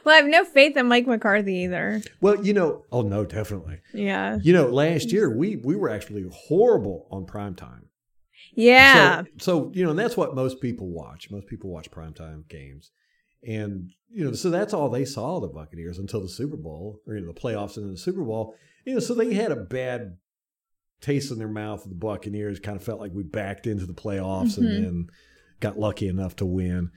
[0.03, 2.01] Well, I have no faith in Mike McCarthy either.
[2.19, 3.79] well, you know, oh no, definitely.
[3.93, 4.37] Yeah.
[4.41, 7.83] You know, last year we we were actually horrible on primetime.
[8.53, 9.21] Yeah.
[9.21, 11.31] So, so you know, and that's what most people watch.
[11.31, 12.91] Most people watch primetime games.
[13.47, 16.99] And, you know, so that's all they saw of the Buccaneers until the Super Bowl,
[17.07, 18.55] or you know, the playoffs and the Super Bowl.
[18.85, 20.17] You know, so they had a bad
[21.01, 23.93] taste in their mouth of the Buccaneers, kind of felt like we backed into the
[23.93, 24.75] playoffs Mhm.
[24.75, 25.07] and then
[25.59, 26.91] got lucky enough to win.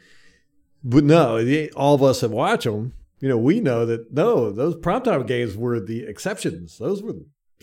[0.82, 4.50] But no, they- all of us that watch them, you know, we know that no,
[4.50, 6.76] those primetime games were the exceptions.
[6.78, 7.14] Those were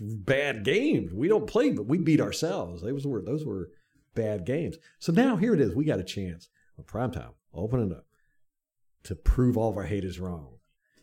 [0.01, 1.13] bad games.
[1.13, 2.81] We don't play, but we beat ourselves.
[2.81, 3.69] Those were those were
[4.15, 4.77] bad games.
[4.97, 5.75] So now here it is.
[5.75, 7.33] We got a chance on primetime.
[7.53, 8.05] Open it up
[9.03, 10.47] to prove all of our haters wrong.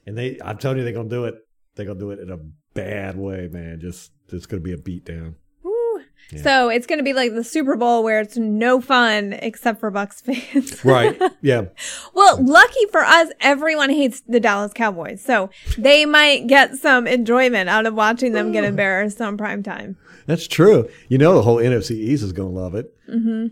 [0.07, 1.35] And they, I'm telling you, they're gonna do it.
[1.75, 2.39] They're gonna do it in a
[2.75, 3.81] bad way, man.
[3.81, 5.35] Just it's gonna be a beatdown.
[5.63, 6.03] Woo.
[6.43, 9.91] So it's going to be like the Super Bowl where it's no fun except for
[9.91, 10.79] Bucks fans.
[10.85, 11.19] Right.
[11.41, 11.67] Yeah.
[12.15, 15.23] well, lucky for us, everyone hates the Dallas Cowboys.
[15.25, 19.97] So they might get some enjoyment out of watching them get embarrassed on prime time.
[20.27, 20.89] That's true.
[21.09, 22.95] You know, the whole NFC East is going to love it.
[23.09, 23.47] Mm-hmm.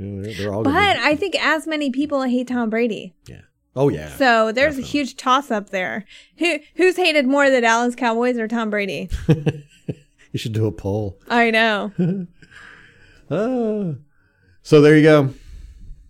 [0.00, 3.14] You know, they're, they're all But gonna I think as many people hate Tom Brady.
[3.28, 3.42] yeah.
[3.74, 4.10] Oh, yeah.
[4.16, 6.04] So there's a huge toss up there.
[6.38, 9.08] Who who's hated more the Dallas Cowboys or Tom Brady?
[9.28, 11.18] you should do a poll.
[11.28, 11.92] I know.
[13.30, 13.94] Ah.
[14.60, 15.32] So there you go.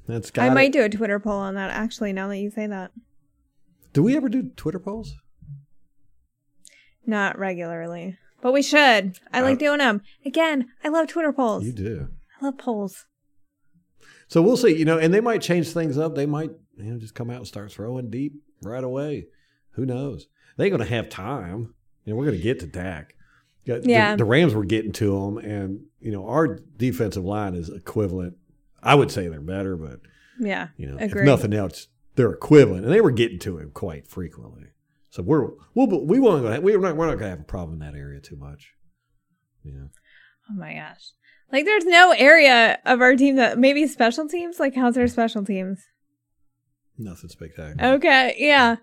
[0.08, 0.54] That's got I it.
[0.54, 2.90] might do a Twitter poll on that actually now that you say that.
[3.92, 5.14] Do we ever do Twitter polls?
[7.06, 8.18] Not regularly.
[8.40, 9.20] But we should.
[9.32, 10.02] I like doing them.
[10.26, 11.64] Again, I love Twitter polls.
[11.64, 12.08] You do.
[12.40, 13.06] I love polls.
[14.32, 14.74] So we'll see.
[14.76, 16.14] You know, and they might change things up.
[16.14, 19.26] They might, you know, just come out and start throwing deep right away.
[19.72, 20.26] Who knows?
[20.56, 21.74] They're going to have time.
[22.04, 23.14] You know, we're going to get to Dak.
[23.66, 27.68] Yeah, the- The, Rams were getting to them, and you know, our defensive line is
[27.68, 28.36] equivalent.
[28.82, 30.00] I would say they're better, but
[30.40, 30.68] Yeah.
[30.78, 31.20] you know, Agreed.
[31.20, 34.68] if nothing else, they're equivalent, and they were getting to him quite frequently.
[35.10, 37.86] So we're we'll, we won't we're not we're not going to have a problem in
[37.86, 38.72] that area too much.
[39.62, 39.88] Yeah.
[40.50, 41.12] Oh my gosh.
[41.52, 44.58] Like there's no area of our team that maybe special teams?
[44.58, 45.80] Like how's our special teams?
[46.98, 47.94] Nothing spectacular.
[47.94, 48.76] Okay, yeah.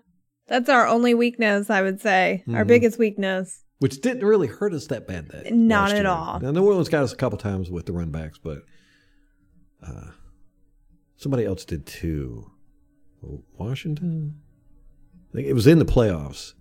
[0.46, 2.42] That's our only weakness, I would say.
[2.52, 2.68] Our Mhm.
[2.68, 3.64] biggest weakness.
[3.78, 5.28] which didn't really hurt us that bad.
[5.28, 6.06] That Not at year.
[6.08, 6.38] all.
[6.38, 8.58] Now New Orleans got us a couple times with the run backs, but
[9.82, 10.10] uh,
[11.16, 12.50] somebody else did too.
[13.58, 14.34] Washington,
[15.30, 16.52] I think it was in the playoffs.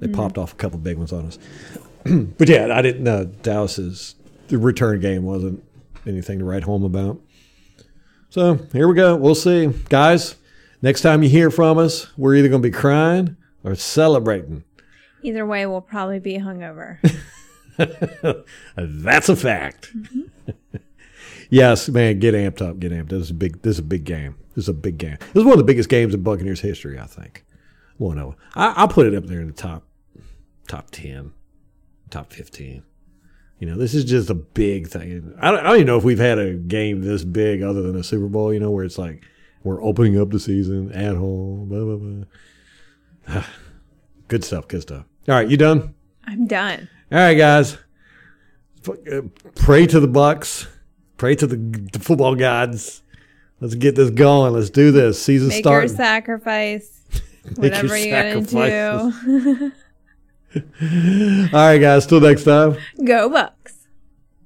[0.00, 0.16] They Mm-hmm.
[0.16, 1.38] popped off a couple big ones on us,
[2.38, 4.14] but yeah, I didn't know Dallas's
[4.48, 5.62] the return game wasn't
[6.06, 7.20] anything to write home about.
[8.30, 9.16] So here we go.
[9.16, 10.36] We'll see, guys.
[10.82, 14.64] Next time you hear from us, we're either going to be crying or celebrating.
[15.22, 16.98] Either way, we'll probably be hungover.
[18.76, 19.96] That's a fact.
[19.96, 20.76] Mm-hmm.
[21.50, 23.08] yes, man, get amped up, get amped.
[23.08, 23.62] This is a big.
[23.62, 24.36] This is a big game.
[24.54, 25.16] This is a big game.
[25.20, 26.98] This is one of the biggest games in Buccaneers history.
[26.98, 27.44] I think.
[27.98, 29.84] Well, no, I, I'll put it up there in the top,
[30.68, 31.32] top ten,
[32.10, 32.84] top fifteen.
[33.58, 35.34] You know, this is just a big thing.
[35.40, 37.96] I don't, I don't even know if we've had a game this big other than
[37.96, 38.52] a Super Bowl.
[38.52, 39.24] You know, where it's like
[39.64, 41.68] we're opening up the season at home.
[41.68, 42.24] Blah blah
[43.34, 43.44] blah.
[44.28, 44.68] good stuff.
[44.68, 45.04] Good stuff.
[45.28, 45.94] All right, you done?
[46.24, 46.88] I'm done.
[47.10, 47.78] All right, guys.
[48.88, 49.22] Uh,
[49.56, 50.66] Pray to the Bucks.
[51.16, 51.56] Pray to the,
[51.92, 53.02] the football gods.
[53.60, 54.52] Let's get this going.
[54.52, 55.20] Let's do this.
[55.20, 55.96] Season Make your starting.
[55.96, 57.02] sacrifice.
[57.56, 59.72] Make your Whatever you gotta do.
[60.54, 60.62] All
[61.52, 62.06] right, guys.
[62.06, 62.76] Till next time.
[63.04, 63.52] Go Bucks.